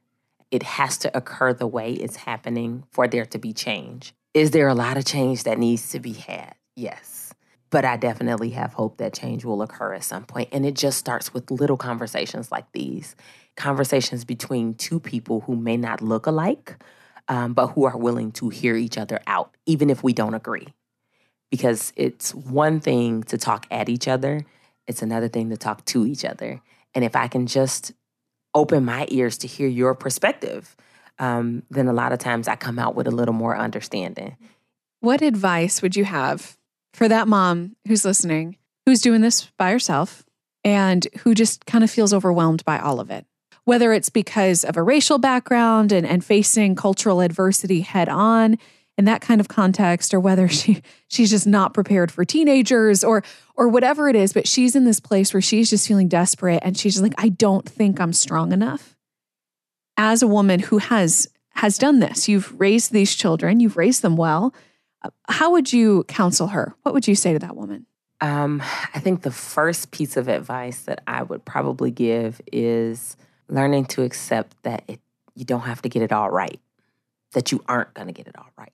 It 0.55 0.63
has 0.63 0.97
to 0.99 1.15
occur 1.17 1.51
the 1.51 1.67
way 1.67 1.91
it's 1.91 2.15
happening 2.15 2.85
for 2.89 3.09
there 3.09 3.25
to 3.25 3.37
be 3.37 3.51
change. 3.51 4.13
Is 4.33 4.51
there 4.51 4.69
a 4.69 4.73
lot 4.73 4.95
of 4.95 5.03
change 5.03 5.43
that 5.43 5.59
needs 5.59 5.89
to 5.89 5.99
be 5.99 6.13
had? 6.13 6.55
Yes. 6.77 7.33
But 7.71 7.83
I 7.83 7.97
definitely 7.97 8.51
have 8.51 8.71
hope 8.71 8.95
that 8.99 9.13
change 9.13 9.43
will 9.43 9.61
occur 9.61 9.95
at 9.95 10.05
some 10.05 10.23
point. 10.23 10.47
And 10.53 10.65
it 10.65 10.75
just 10.75 10.97
starts 10.97 11.33
with 11.33 11.51
little 11.51 11.75
conversations 11.75 12.53
like 12.53 12.71
these 12.71 13.17
conversations 13.57 14.23
between 14.23 14.75
two 14.75 15.01
people 15.01 15.41
who 15.41 15.57
may 15.57 15.75
not 15.75 16.01
look 16.01 16.25
alike, 16.25 16.81
um, 17.27 17.53
but 17.53 17.67
who 17.67 17.83
are 17.83 17.97
willing 17.97 18.31
to 18.31 18.47
hear 18.47 18.77
each 18.77 18.97
other 18.97 19.19
out, 19.27 19.53
even 19.65 19.89
if 19.89 20.03
we 20.03 20.13
don't 20.13 20.35
agree. 20.35 20.67
Because 21.51 21.91
it's 21.97 22.33
one 22.33 22.79
thing 22.79 23.23
to 23.23 23.37
talk 23.37 23.67
at 23.69 23.89
each 23.89 24.07
other, 24.07 24.45
it's 24.87 25.01
another 25.01 25.27
thing 25.27 25.49
to 25.49 25.57
talk 25.57 25.83
to 25.83 26.05
each 26.05 26.23
other. 26.23 26.61
And 26.93 27.03
if 27.03 27.13
I 27.13 27.27
can 27.27 27.45
just 27.45 27.91
open 28.55 28.85
my 28.85 29.05
ears 29.09 29.37
to 29.39 29.47
hear 29.47 29.67
your 29.67 29.93
perspective, 29.93 30.75
um, 31.19 31.63
then 31.69 31.87
a 31.87 31.93
lot 31.93 32.11
of 32.11 32.19
times 32.19 32.47
I 32.47 32.55
come 32.55 32.79
out 32.79 32.95
with 32.95 33.07
a 33.07 33.11
little 33.11 33.33
more 33.33 33.55
understanding. 33.55 34.35
What 35.01 35.21
advice 35.21 35.81
would 35.81 35.95
you 35.95 36.05
have 36.05 36.57
for 36.93 37.07
that 37.07 37.27
mom 37.27 37.75
who's 37.87 38.05
listening, 38.05 38.57
who's 38.85 39.01
doing 39.01 39.21
this 39.21 39.51
by 39.57 39.71
herself, 39.71 40.25
and 40.63 41.07
who 41.19 41.35
just 41.35 41.65
kind 41.67 41.83
of 41.83 41.91
feels 41.91 42.13
overwhelmed 42.13 42.65
by 42.65 42.79
all 42.79 42.99
of 42.99 43.11
it? 43.11 43.25
whether 43.65 43.91
it's 43.91 44.09
because 44.09 44.63
of 44.63 44.77
a 44.77 44.83
racial 44.83 45.17
background 45.17 45.91
and, 45.91 46.07
and 46.07 46.23
facing 46.23 46.75
cultural 46.75 47.19
adversity 47.19 47.81
head 47.81 48.07
on 48.07 48.57
in 48.97 49.05
that 49.05 49.21
kind 49.21 49.41
of 49.41 49.47
context, 49.47 50.13
or 50.13 50.19
whether 50.19 50.47
she 50.49 50.81
she's 51.07 51.29
just 51.29 51.47
not 51.47 51.73
prepared 51.73 52.11
for 52.11 52.25
teenagers 52.25 53.03
or 53.03 53.23
or 53.55 53.67
whatever 53.67 54.09
it 54.09 54.15
is, 54.15 54.33
but 54.33 54.47
she's 54.47 54.75
in 54.75 54.85
this 54.85 54.99
place 54.99 55.33
where 55.33 55.41
she's 55.41 55.69
just 55.69 55.87
feeling 55.87 56.07
desperate 56.07 56.59
and 56.63 56.77
she's 56.77 56.95
just 56.95 57.03
like, 57.03 57.15
I 57.17 57.29
don't 57.29 57.67
think 57.67 57.99
I'm 57.99 58.13
strong 58.13 58.51
enough. 58.51 58.95
As 59.97 60.21
a 60.21 60.27
woman 60.27 60.59
who 60.59 60.77
has 60.79 61.27
has 61.51 61.77
done 61.77 61.99
this, 61.99 62.27
you've 62.27 62.59
raised 62.59 62.91
these 62.91 63.15
children, 63.15 63.59
you've 63.59 63.77
raised 63.77 64.01
them 64.01 64.17
well. 64.17 64.53
How 65.29 65.51
would 65.51 65.71
you 65.71 66.03
counsel 66.05 66.47
her? 66.47 66.73
What 66.83 66.93
would 66.93 67.07
you 67.07 67.15
say 67.15 67.33
to 67.33 67.39
that 67.39 67.55
woman? 67.55 67.85
Um, 68.21 68.61
I 68.93 68.99
think 68.99 69.21
the 69.21 69.31
first 69.31 69.91
piece 69.91 70.17
of 70.17 70.27
advice 70.27 70.83
that 70.83 71.01
I 71.05 71.23
would 71.23 71.45
probably 71.45 71.91
give 71.91 72.41
is 72.51 73.17
learning 73.49 73.85
to 73.85 74.03
accept 74.03 74.61
that 74.63 74.83
it, 74.87 74.99
you 75.35 75.45
don't 75.45 75.61
have 75.61 75.81
to 75.83 75.89
get 75.89 76.01
it 76.01 76.11
all 76.11 76.31
right, 76.31 76.59
that 77.33 77.51
you 77.51 77.63
aren't 77.67 77.93
going 77.93 78.07
to 78.07 78.13
get 78.13 78.27
it 78.27 78.37
all 78.37 78.49
right. 78.57 78.71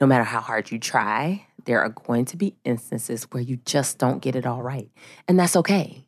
No 0.00 0.06
matter 0.06 0.24
how 0.24 0.40
hard 0.40 0.70
you 0.70 0.78
try, 0.78 1.46
there 1.64 1.80
are 1.80 1.88
going 1.88 2.24
to 2.26 2.36
be 2.36 2.54
instances 2.64 3.24
where 3.30 3.42
you 3.42 3.58
just 3.64 3.98
don't 3.98 4.20
get 4.20 4.36
it 4.36 4.46
all 4.46 4.62
right. 4.62 4.90
And 5.28 5.38
that's 5.38 5.56
okay. 5.56 6.04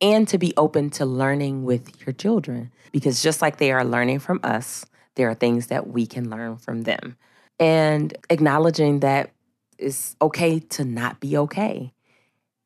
And 0.00 0.26
to 0.28 0.38
be 0.38 0.54
open 0.56 0.90
to 0.90 1.04
learning 1.04 1.64
with 1.64 2.04
your 2.06 2.14
children, 2.14 2.72
because 2.90 3.22
just 3.22 3.42
like 3.42 3.58
they 3.58 3.70
are 3.70 3.84
learning 3.84 4.20
from 4.20 4.40
us, 4.42 4.86
there 5.14 5.28
are 5.28 5.34
things 5.34 5.66
that 5.66 5.88
we 5.88 6.06
can 6.06 6.30
learn 6.30 6.56
from 6.56 6.82
them. 6.82 7.16
And 7.58 8.16
acknowledging 8.30 9.00
that 9.00 9.30
it's 9.78 10.16
okay 10.22 10.60
to 10.60 10.84
not 10.84 11.20
be 11.20 11.36
okay 11.36 11.92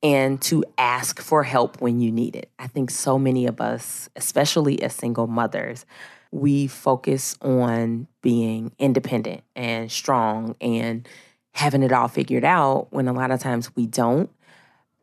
and 0.02 0.40
to 0.42 0.64
ask 0.78 1.20
for 1.20 1.42
help 1.42 1.80
when 1.80 2.00
you 2.00 2.12
need 2.12 2.36
it. 2.36 2.50
I 2.58 2.66
think 2.66 2.90
so 2.90 3.18
many 3.18 3.46
of 3.46 3.60
us, 3.60 4.08
especially 4.14 4.82
as 4.82 4.94
single 4.94 5.26
mothers, 5.26 5.86
we 6.34 6.66
focus 6.66 7.36
on 7.42 8.08
being 8.20 8.72
independent 8.80 9.44
and 9.54 9.90
strong 9.90 10.56
and 10.60 11.08
having 11.52 11.84
it 11.84 11.92
all 11.92 12.08
figured 12.08 12.44
out 12.44 12.88
when 12.90 13.06
a 13.06 13.12
lot 13.12 13.30
of 13.30 13.38
times 13.38 13.74
we 13.76 13.86
don't. 13.86 14.28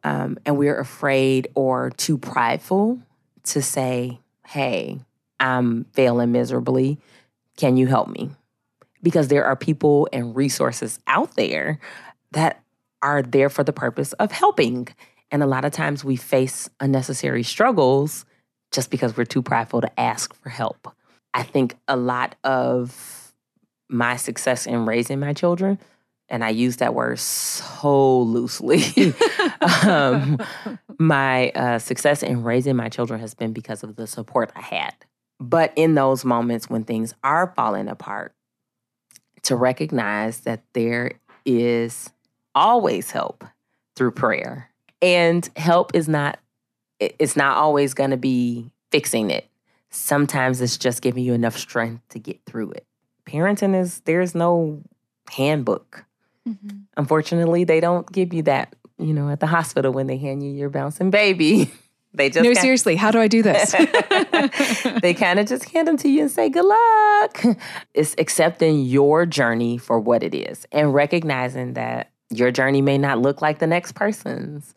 Um, 0.04 0.38
and 0.46 0.58
we're 0.58 0.78
afraid 0.78 1.48
or 1.56 1.92
too 1.92 2.18
prideful 2.18 3.00
to 3.44 3.62
say, 3.62 4.20
hey, 4.46 5.00
I'm 5.40 5.86
failing 5.94 6.34
miserably. 6.34 7.00
Can 7.56 7.78
you 7.78 7.88
help 7.88 8.10
me? 8.10 8.32
Because 9.02 9.30
there 9.30 9.46
are 9.46 9.56
people 9.56 10.10
and 10.12 10.36
resources 10.36 11.00
out 11.08 11.38
there 11.38 11.80
that 12.34 12.62
are 13.02 13.22
there 13.22 13.50
for 13.50 13.64
the 13.64 13.72
purpose 13.72 14.12
of 14.14 14.34
helping. 14.34 14.90
And 15.32 15.42
a 15.42 15.48
lot 15.48 15.64
of 15.64 15.72
times 15.72 16.04
we 16.04 16.18
face 16.18 16.70
unnecessary 16.82 17.44
struggles 17.44 18.26
just 18.74 18.92
because 18.92 19.16
we're 19.16 19.24
too 19.24 19.42
prideful 19.42 19.80
to 19.80 20.00
ask 20.00 20.36
for 20.36 20.50
help. 20.50 20.94
I 21.34 21.44
think 21.44 21.76
a 21.88 21.96
lot 21.96 22.36
of 22.44 23.34
my 23.90 24.16
success 24.16 24.66
in 24.66 24.86
raising 24.86 25.20
my 25.20 25.34
children, 25.34 25.80
and 26.30 26.44
I 26.44 26.50
use 26.50 26.78
that 26.78 26.94
word 26.94 27.20
so 27.20 28.22
loosely, 28.22 29.14
um, 29.86 30.38
my 31.00 31.50
uh, 31.52 31.80
success 31.80 32.24
in 32.24 32.44
raising 32.44 32.76
my 32.76 32.90
children 32.90 33.20
has 33.20 33.34
been 33.34 33.54
because 33.54 33.84
of 33.84 33.96
the 33.96 34.08
support 34.08 34.52
I 34.56 34.62
had. 34.62 34.94
But 35.40 35.74
in 35.76 35.96
those 35.96 36.24
moments 36.24 36.70
when 36.70 36.84
things 36.84 37.14
are 37.24 37.52
falling 37.56 37.88
apart, 37.88 38.34
to 39.44 39.56
recognize 39.56 40.42
that 40.42 40.62
there 40.74 41.14
is 41.46 42.12
always 42.54 43.12
help 43.12 43.44
through 43.96 44.12
prayer. 44.12 44.70
And 45.02 45.50
help 45.56 45.96
is 45.96 46.08
not 46.08 46.40
it's 47.00 47.36
not 47.36 47.58
always 47.58 47.96
going 47.96 48.12
to 48.12 48.18
be 48.18 48.72
fixing 48.92 49.32
it. 49.32 49.50
Sometimes 49.92 50.62
it's 50.62 50.78
just 50.78 51.02
giving 51.02 51.24
you 51.24 51.34
enough 51.34 51.58
strength 51.58 52.08
to 52.10 52.20
get 52.20 52.40
through 52.46 52.72
it. 52.72 52.86
Parenting 53.26 53.80
is 53.80 54.00
there's 54.02 54.34
no 54.34 54.82
handbook. 55.30 56.06
Mm-hmm. 56.48 56.80
Unfortunately, 56.98 57.66
they 57.66 57.80
don't 57.80 58.10
give 58.12 58.34
you 58.34 58.42
that, 58.44 58.74
you 58.98 59.14
know, 59.14 59.30
at 59.30 59.42
the 59.42 59.48
hospital 59.48 59.92
when 59.92 60.08
they 60.08 60.18
hand 60.18 60.44
you 60.44 60.52
your 60.52 60.70
bouncing 60.70 61.12
baby. 61.12 61.72
They 62.14 62.28
just 62.28 62.44
no, 62.44 62.50
kinda, 62.50 62.60
seriously. 62.60 62.98
How 62.98 63.12
do 63.12 63.22
I 63.22 63.30
do 63.30 63.42
this? 63.42 63.72
they 65.02 65.14
kind 65.14 65.40
of 65.40 65.48
just 65.48 65.70
hand 65.70 65.88
them 65.88 65.96
to 65.96 66.10
you 66.10 66.24
and 66.24 66.30
say, 66.30 66.50
"Good 66.50 66.66
luck." 66.66 67.42
It's 67.94 68.16
accepting 68.18 68.82
your 68.82 69.26
journey 69.26 69.78
for 69.78 69.98
what 69.98 70.22
it 70.22 70.36
is 70.36 70.68
and 70.74 70.94
recognizing 70.94 71.76
that 71.76 72.12
your 72.30 72.52
journey 72.52 72.82
may 72.82 72.98
not 72.98 73.20
look 73.20 73.42
like 73.42 73.60
the 73.60 73.66
next 73.66 73.94
person's. 73.94 74.76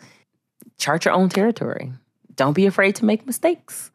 Chart 0.78 1.04
your 1.04 1.14
own 1.14 1.28
territory. 1.28 1.92
Don't 2.36 2.52
be 2.52 2.66
afraid 2.66 2.94
to 2.96 3.04
make 3.04 3.26
mistakes 3.26 3.90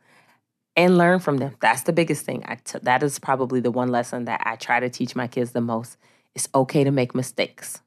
and 0.79 0.97
learn 0.97 1.19
from 1.19 1.37
them. 1.37 1.55
That's 1.59 1.83
the 1.83 1.91
biggest 1.91 2.25
thing. 2.25 2.45
T- 2.63 2.79
that 2.83 3.03
is 3.03 3.19
probably 3.19 3.59
the 3.59 3.69
one 3.69 3.89
lesson 3.89 4.25
that 4.25 4.41
I 4.45 4.55
try 4.55 4.79
to 4.79 4.89
teach 4.89 5.13
my 5.13 5.27
kids 5.27 5.51
the 5.51 5.59
most. 5.59 5.97
It's 6.35 6.47
okay 6.55 6.85
to 6.85 6.91
make 6.91 7.13
mistakes. 7.13 7.81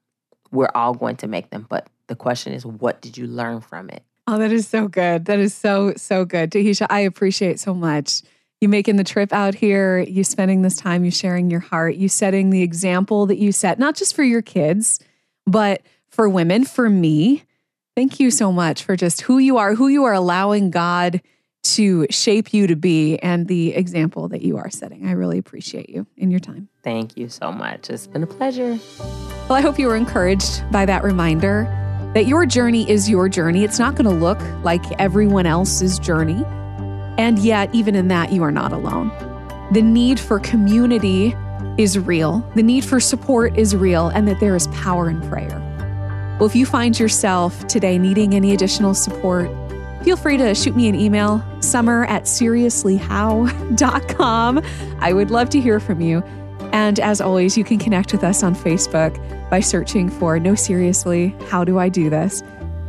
We're 0.50 0.70
all 0.74 0.92
going 0.92 1.16
to 1.16 1.26
make 1.26 1.48
them, 1.48 1.66
but 1.70 1.88
the 2.08 2.14
question 2.14 2.52
is, 2.52 2.66
what 2.66 3.00
did 3.00 3.16
you 3.16 3.26
learn 3.26 3.62
from 3.62 3.88
it? 3.88 4.02
Oh, 4.26 4.36
that 4.36 4.52
is 4.52 4.68
so 4.68 4.88
good. 4.88 5.24
That 5.24 5.38
is 5.38 5.54
so, 5.54 5.94
so 5.96 6.26
good. 6.26 6.50
Tahesha, 6.50 6.86
I 6.90 7.00
appreciate 7.00 7.58
so 7.58 7.72
much 7.72 8.20
you 8.60 8.68
making 8.68 8.96
the 8.96 9.04
trip 9.04 9.32
out 9.32 9.54
here, 9.54 10.00
you 10.00 10.22
spending 10.22 10.60
this 10.60 10.76
time, 10.76 11.04
you 11.04 11.10
sharing 11.10 11.50
your 11.50 11.60
heart, 11.60 11.96
you 11.96 12.10
setting 12.10 12.50
the 12.50 12.62
example 12.62 13.24
that 13.26 13.38
you 13.38 13.52
set, 13.52 13.78
not 13.78 13.96
just 13.96 14.14
for 14.14 14.22
your 14.22 14.42
kids, 14.42 15.00
but 15.46 15.80
for 16.10 16.28
women, 16.28 16.64
for 16.64 16.90
me. 16.90 17.42
Thank 17.96 18.20
you 18.20 18.30
so 18.30 18.52
much 18.52 18.84
for 18.84 18.96
just 18.96 19.22
who 19.22 19.38
you 19.38 19.56
are, 19.56 19.74
who 19.74 19.88
you 19.88 20.04
are 20.04 20.12
allowing 20.12 20.70
God 20.70 21.22
to 21.62 22.06
shape 22.10 22.52
you 22.52 22.66
to 22.66 22.76
be, 22.76 23.18
and 23.18 23.46
the 23.48 23.74
example 23.74 24.28
that 24.28 24.42
you 24.42 24.56
are 24.56 24.70
setting. 24.70 25.06
I 25.06 25.12
really 25.12 25.38
appreciate 25.38 25.88
you 25.88 26.06
in 26.16 26.30
your 26.30 26.40
time. 26.40 26.68
Thank 26.82 27.16
you 27.16 27.28
so 27.28 27.52
much. 27.52 27.88
It's 27.88 28.06
been 28.06 28.22
a 28.22 28.26
pleasure. 28.26 28.78
Well, 28.98 29.52
I 29.52 29.60
hope 29.60 29.78
you 29.78 29.86
were 29.86 29.96
encouraged 29.96 30.62
by 30.72 30.86
that 30.86 31.04
reminder 31.04 31.64
that 32.14 32.26
your 32.26 32.46
journey 32.46 32.90
is 32.90 33.08
your 33.08 33.28
journey. 33.28 33.64
It's 33.64 33.78
not 33.78 33.94
going 33.94 34.04
to 34.04 34.10
look 34.10 34.40
like 34.64 34.82
everyone 35.00 35.46
else's 35.46 35.98
journey. 35.98 36.44
And 37.16 37.38
yet, 37.38 37.74
even 37.74 37.94
in 37.94 38.08
that, 38.08 38.32
you 38.32 38.42
are 38.42 38.52
not 38.52 38.72
alone. 38.72 39.10
The 39.72 39.82
need 39.82 40.18
for 40.18 40.40
community 40.40 41.34
is 41.78 41.98
real, 41.98 42.46
the 42.54 42.62
need 42.62 42.84
for 42.84 43.00
support 43.00 43.56
is 43.56 43.74
real, 43.74 44.08
and 44.08 44.28
that 44.28 44.40
there 44.40 44.54
is 44.54 44.66
power 44.68 45.08
in 45.08 45.20
prayer. 45.30 45.58
Well, 46.38 46.46
if 46.46 46.54
you 46.54 46.66
find 46.66 46.98
yourself 46.98 47.66
today 47.66 47.98
needing 47.98 48.34
any 48.34 48.52
additional 48.52 48.94
support, 48.94 49.48
feel 50.02 50.16
free 50.16 50.36
to 50.36 50.54
shoot 50.54 50.76
me 50.76 50.88
an 50.88 50.94
email, 50.94 51.44
summer 51.60 52.04
at 52.06 52.24
seriouslyhow.com. 52.24 54.62
I 55.00 55.12
would 55.12 55.30
love 55.30 55.50
to 55.50 55.60
hear 55.60 55.78
from 55.80 56.00
you. 56.00 56.22
And 56.72 56.98
as 57.00 57.20
always, 57.20 57.58
you 57.58 57.64
can 57.64 57.78
connect 57.78 58.12
with 58.12 58.24
us 58.24 58.42
on 58.42 58.54
Facebook 58.54 59.18
by 59.50 59.60
searching 59.60 60.08
for 60.08 60.38
No 60.38 60.54
Seriously, 60.54 61.36
How 61.48 61.64
Do 61.64 61.78
I 61.78 61.88
Do 61.88 62.10
This? 62.10 62.42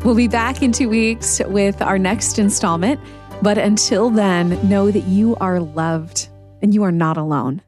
We'll 0.04 0.16
be 0.16 0.28
back 0.28 0.62
in 0.62 0.72
two 0.72 0.90
weeks 0.90 1.42
with 1.46 1.82
our 1.82 2.00
next 2.00 2.40
installment. 2.40 3.00
But 3.42 3.58
until 3.58 4.10
then, 4.10 4.50
know 4.68 4.92
that 4.92 5.04
you 5.04 5.36
are 5.38 5.60
loved 5.60 6.30
and 6.62 6.74
you 6.74 6.84
are 6.84 6.92
not 6.92 7.18
alone. 7.18 7.62